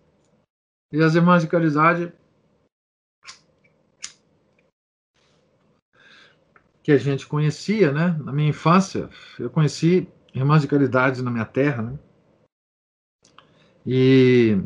e 0.92 1.02
as 1.02 1.16
irmãs 1.16 1.42
de 1.42 1.48
caridade 1.48 2.14
que 6.84 6.92
a 6.92 6.98
gente 6.98 7.26
conhecia, 7.26 7.92
né? 7.92 8.16
Na 8.24 8.32
minha 8.32 8.50
infância, 8.50 9.10
eu 9.40 9.50
conheci 9.50 10.08
irmãs 10.36 10.62
de 10.62 10.68
caridade 10.68 11.24
na 11.24 11.32
minha 11.32 11.46
terra, 11.46 11.82
né? 11.82 12.00
E 13.86 14.58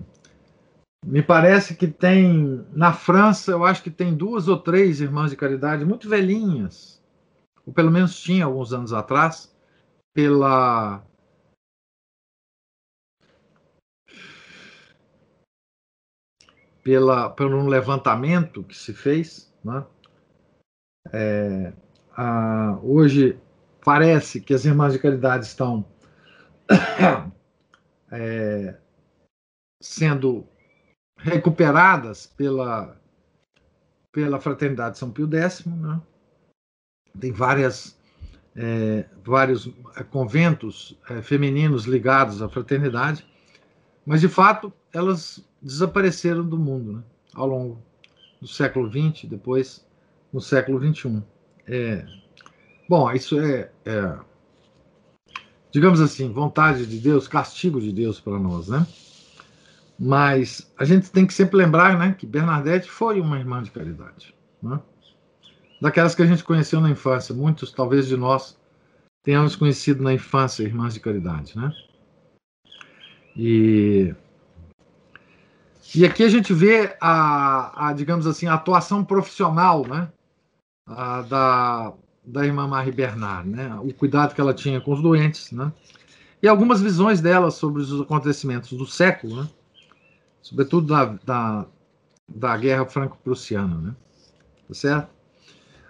me 1.05 1.21
parece 1.21 1.75
que 1.75 1.87
tem 1.87 2.65
na 2.71 2.93
França, 2.93 3.51
eu 3.51 3.65
acho 3.65 3.83
que 3.83 3.91
tem 3.91 4.15
duas 4.15 4.47
ou 4.47 4.57
três 4.57 5.01
irmãs 5.01 5.31
de 5.31 5.37
caridade 5.37 5.83
muito 5.85 6.07
velhinhas, 6.07 7.01
ou 7.65 7.73
pelo 7.73 7.91
menos 7.91 8.19
tinha 8.19 8.45
alguns 8.45 8.73
anos 8.73 8.93
atrás, 8.93 9.53
pela 10.13 11.03
pela 16.83 17.29
por 17.29 17.53
um 17.53 17.67
levantamento 17.67 18.63
que 18.63 18.75
se 18.75 18.93
fez, 18.93 19.53
né? 19.63 19.85
É, 21.11 21.73
a, 22.15 22.79
hoje 22.81 23.39
parece 23.83 24.41
que 24.41 24.53
as 24.53 24.65
irmãs 24.65 24.93
de 24.93 24.99
caridade 24.99 25.45
estão 25.45 25.85
é, 28.11 28.77
sendo 29.81 30.45
recuperadas 31.17 32.27
pela, 32.27 32.99
pela 34.11 34.39
Fraternidade 34.39 34.97
São 34.97 35.11
Pio 35.11 35.29
X. 35.33 35.65
Né? 35.65 36.01
Tem 37.19 37.31
várias, 37.31 37.97
é, 38.55 39.05
vários 39.23 39.69
é, 39.95 40.03
conventos 40.03 40.97
é, 41.09 41.21
femininos 41.21 41.85
ligados 41.85 42.41
à 42.41 42.49
fraternidade, 42.49 43.25
mas 44.05 44.21
de 44.21 44.27
fato 44.27 44.71
elas 44.93 45.45
desapareceram 45.61 46.47
do 46.47 46.57
mundo 46.57 46.93
né? 46.93 47.03
ao 47.33 47.47
longo 47.47 47.81
do 48.41 48.47
século 48.47 48.89
XX, 48.89 49.25
depois 49.25 49.85
no 50.31 50.41
século 50.41 50.79
XXI. 50.79 51.21
É, 51.67 52.05
bom, 52.87 53.11
isso 53.11 53.39
é, 53.39 53.71
é, 53.85 54.17
digamos 55.71 55.99
assim, 55.99 56.31
vontade 56.31 56.85
de 56.85 56.99
Deus, 56.99 57.27
castigo 57.27 57.81
de 57.81 57.91
Deus 57.91 58.19
para 58.19 58.39
nós, 58.39 58.69
né? 58.69 58.87
Mas 59.99 60.71
a 60.77 60.85
gente 60.85 61.11
tem 61.11 61.27
que 61.27 61.33
sempre 61.33 61.57
lembrar, 61.57 61.97
né, 61.99 62.15
que 62.17 62.25
Bernadette 62.25 62.89
foi 62.89 63.19
uma 63.19 63.37
irmã 63.37 63.61
de 63.61 63.69
caridade, 63.69 64.33
né? 64.63 64.79
Daquelas 65.81 66.15
que 66.15 66.21
a 66.21 66.25
gente 66.25 66.43
conheceu 66.43 66.79
na 66.79 66.89
infância, 66.89 67.35
muitos, 67.35 67.71
talvez 67.71 68.07
de 68.07 68.15
nós, 68.15 68.57
tenhamos 69.23 69.55
conhecido 69.55 70.01
na 70.01 70.13
infância 70.13 70.63
irmãs 70.63 70.93
de 70.93 70.99
caridade, 71.01 71.57
né? 71.57 71.73
E 73.35 74.15
e 75.95 76.05
aqui 76.05 76.23
a 76.23 76.29
gente 76.29 76.53
vê 76.53 76.95
a, 77.01 77.89
a 77.89 77.93
digamos 77.93 78.27
assim, 78.27 78.47
a 78.47 78.53
atuação 78.53 79.03
profissional, 79.03 79.85
né, 79.87 80.07
a, 80.85 81.21
da, 81.23 81.93
da 82.23 82.45
irmã 82.45 82.67
Marie 82.67 82.91
Bernard, 82.91 83.49
né, 83.49 83.75
o 83.81 83.91
cuidado 83.93 84.35
que 84.35 84.41
ela 84.41 84.53
tinha 84.53 84.79
com 84.79 84.93
os 84.93 85.01
doentes, 85.01 85.51
né, 85.51 85.73
e 86.43 86.47
algumas 86.47 86.79
visões 86.79 87.21
dela 87.21 87.49
sobre 87.49 87.81
os 87.81 88.01
acontecimentos 88.01 88.71
do 88.77 88.85
século, 88.85 89.41
né, 89.41 89.49
sobretudo 90.41 90.87
da, 90.87 91.05
da, 91.23 91.65
da 92.27 92.57
Guerra 92.57 92.85
Franco-Prussiana, 92.85 93.75
né, 93.75 93.95
tá 94.67 94.73
certo? 94.73 95.09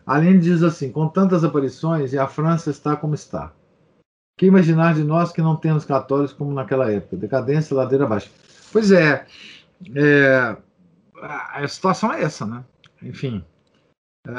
Além 0.06 0.40
diz 0.40 0.64
assim, 0.64 0.92
com 0.92 1.08
tantas 1.08 1.44
aparições 1.44 2.14
e 2.14 2.18
a 2.18 2.28
França 2.28 2.72
está 2.72 2.96
como 2.96 3.14
está. 3.14 3.54
Que 4.38 4.48
imaginar 4.48 4.96
de 4.96 5.04
nós 5.04 5.32
que 5.32 5.42
não 5.42 5.56
temos 5.56 5.86
católicos 5.86 6.34
como 6.34 6.52
naquela 6.54 6.92
época? 6.92 7.18
Decadência, 7.18 7.76
ladeira 7.76 8.06
abaixo. 8.06 8.32
Pois 8.72 8.92
é, 8.92 9.28
é, 9.96 10.58
a 11.22 11.68
situação 11.68 12.12
é 12.12 12.24
essa, 12.24 12.46
né? 12.46 12.64
Enfim, 13.04 13.46
é, 14.28 14.32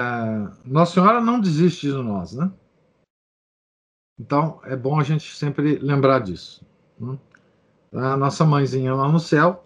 Nossa 0.65 0.95
Senhora 0.95 1.21
não 1.21 1.41
desiste 1.41 1.87
de 1.87 1.93
nós, 1.93 2.33
né? 2.33 2.51
Então 4.21 4.61
é 4.65 4.77
bom 4.77 5.01
a 5.01 5.03
gente 5.03 5.35
sempre 5.35 5.79
lembrar 5.79 6.19
disso. 6.19 6.63
Né? 6.99 7.19
A 7.93 8.17
nossa 8.17 8.45
mãezinha 8.45 8.95
lá 8.95 9.09
no 9.09 9.19
céu, 9.19 9.65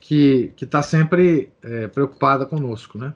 que 0.00 0.52
está 0.60 0.82
sempre 0.82 1.52
é, 1.62 1.86
preocupada 1.86 2.46
conosco, 2.46 2.98
né? 2.98 3.14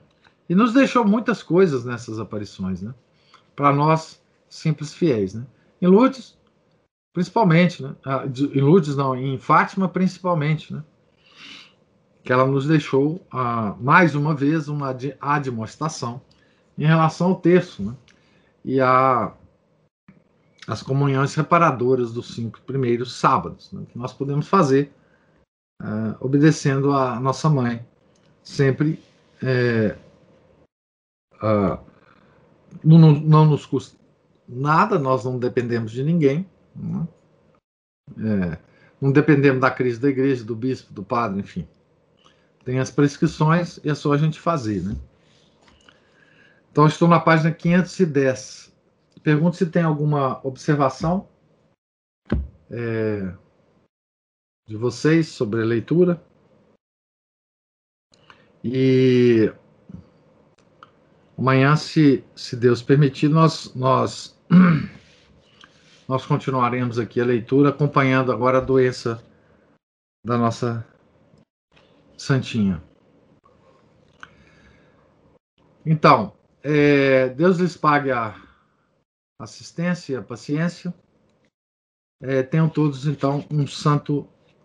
E 0.48 0.54
nos 0.54 0.72
deixou 0.72 1.04
muitas 1.04 1.42
coisas 1.42 1.84
nessas 1.84 2.18
aparições, 2.20 2.82
né? 2.82 2.94
Para 3.56 3.72
nós, 3.72 4.22
simples 4.48 4.92
fiéis, 4.92 5.34
né? 5.34 5.44
Em 5.80 5.86
Lourdes, 5.86 6.36
principalmente, 7.12 7.82
né? 7.82 7.94
Ah, 8.04 8.24
em 8.26 8.60
Lourdes 8.60 8.94
não, 8.94 9.16
em 9.16 9.38
Fátima 9.38 9.88
principalmente, 9.88 10.72
né? 10.72 10.84
que 12.24 12.32
ela 12.32 12.46
nos 12.46 12.66
deixou, 12.66 13.24
ah, 13.30 13.76
mais 13.78 14.14
uma 14.14 14.34
vez, 14.34 14.66
uma 14.66 14.96
admoestação 15.20 16.22
em 16.76 16.86
relação 16.86 17.28
ao 17.28 17.36
terço 17.36 17.82
né? 17.82 17.94
e 18.64 18.80
a, 18.80 19.30
as 20.66 20.82
comunhões 20.82 21.34
reparadoras 21.34 22.12
dos 22.12 22.34
cinco 22.34 22.62
primeiros 22.62 23.12
sábados, 23.12 23.70
né? 23.72 23.82
que 23.92 23.98
nós 23.98 24.14
podemos 24.14 24.48
fazer 24.48 24.90
ah, 25.80 26.16
obedecendo 26.20 26.92
a 26.92 27.18
nossa 27.20 27.48
mãe, 27.48 27.84
sempre 28.42 29.02
é, 29.42 29.96
ah, 31.40 31.78
não, 32.82 33.12
não, 33.12 33.44
nos 33.44 33.66
custa 33.66 33.98
nada, 34.48 34.98
nós 34.98 35.24
não 35.24 35.38
dependemos 35.38 35.92
de 35.92 36.02
ninguém, 36.02 36.48
né? 36.74 37.08
é, 38.18 38.58
não 39.00 39.12
dependemos 39.12 39.60
da 39.60 39.70
crise 39.70 40.00
da 40.00 40.08
igreja, 40.08 40.44
do 40.44 40.54
bispo, 40.54 40.92
do 40.92 41.02
padre, 41.02 41.40
enfim. 41.40 41.66
Tem 42.64 42.78
as 42.78 42.90
prescrições 42.90 43.78
e 43.84 43.90
é 43.90 43.94
só 43.94 44.12
a 44.12 44.16
gente 44.16 44.40
fazer, 44.40 44.82
né? 44.82 44.96
Então, 46.72 46.86
estou 46.86 47.06
na 47.06 47.20
página 47.20 47.52
510. 47.52 48.72
Pergunto 49.22 49.56
se 49.56 49.66
tem 49.66 49.82
alguma 49.82 50.40
observação 50.44 51.28
é, 52.70 53.32
de 54.66 54.76
vocês 54.76 55.28
sobre 55.28 55.62
a 55.62 55.64
leitura. 55.64 56.22
E 58.62 59.52
amanhã, 61.36 61.76
se, 61.76 62.24
se 62.34 62.56
Deus 62.56 62.82
permitir, 62.82 63.28
nós, 63.28 63.74
nós, 63.74 64.38
nós 66.08 66.24
continuaremos 66.24 66.98
aqui 66.98 67.20
a 67.20 67.24
leitura, 67.24 67.68
acompanhando 67.68 68.32
agora 68.32 68.58
a 68.58 68.62
doença 68.62 69.22
da 70.24 70.38
nossa 70.38 70.86
Santinha. 72.16 72.82
Então, 75.84 76.32
é, 76.62 77.28
Deus 77.28 77.58
lhes 77.58 77.76
pague 77.76 78.10
a 78.10 78.34
assistência, 79.38 80.20
a 80.20 80.22
paciência. 80.22 80.94
É, 82.22 82.42
tenham 82.42 82.70
todos, 82.70 83.06
então, 83.06 83.44
um 83.50 83.66
santo 83.66 84.26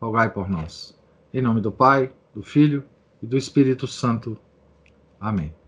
rogai 0.00 0.30
por 0.30 0.48
nós. 0.48 0.98
Em 1.32 1.42
nome 1.42 1.60
do 1.60 1.70
Pai, 1.70 2.12
do 2.34 2.42
Filho 2.42 2.84
e 3.22 3.26
do 3.26 3.36
Espírito 3.36 3.86
Santo. 3.86 4.36
Amém. 5.20 5.59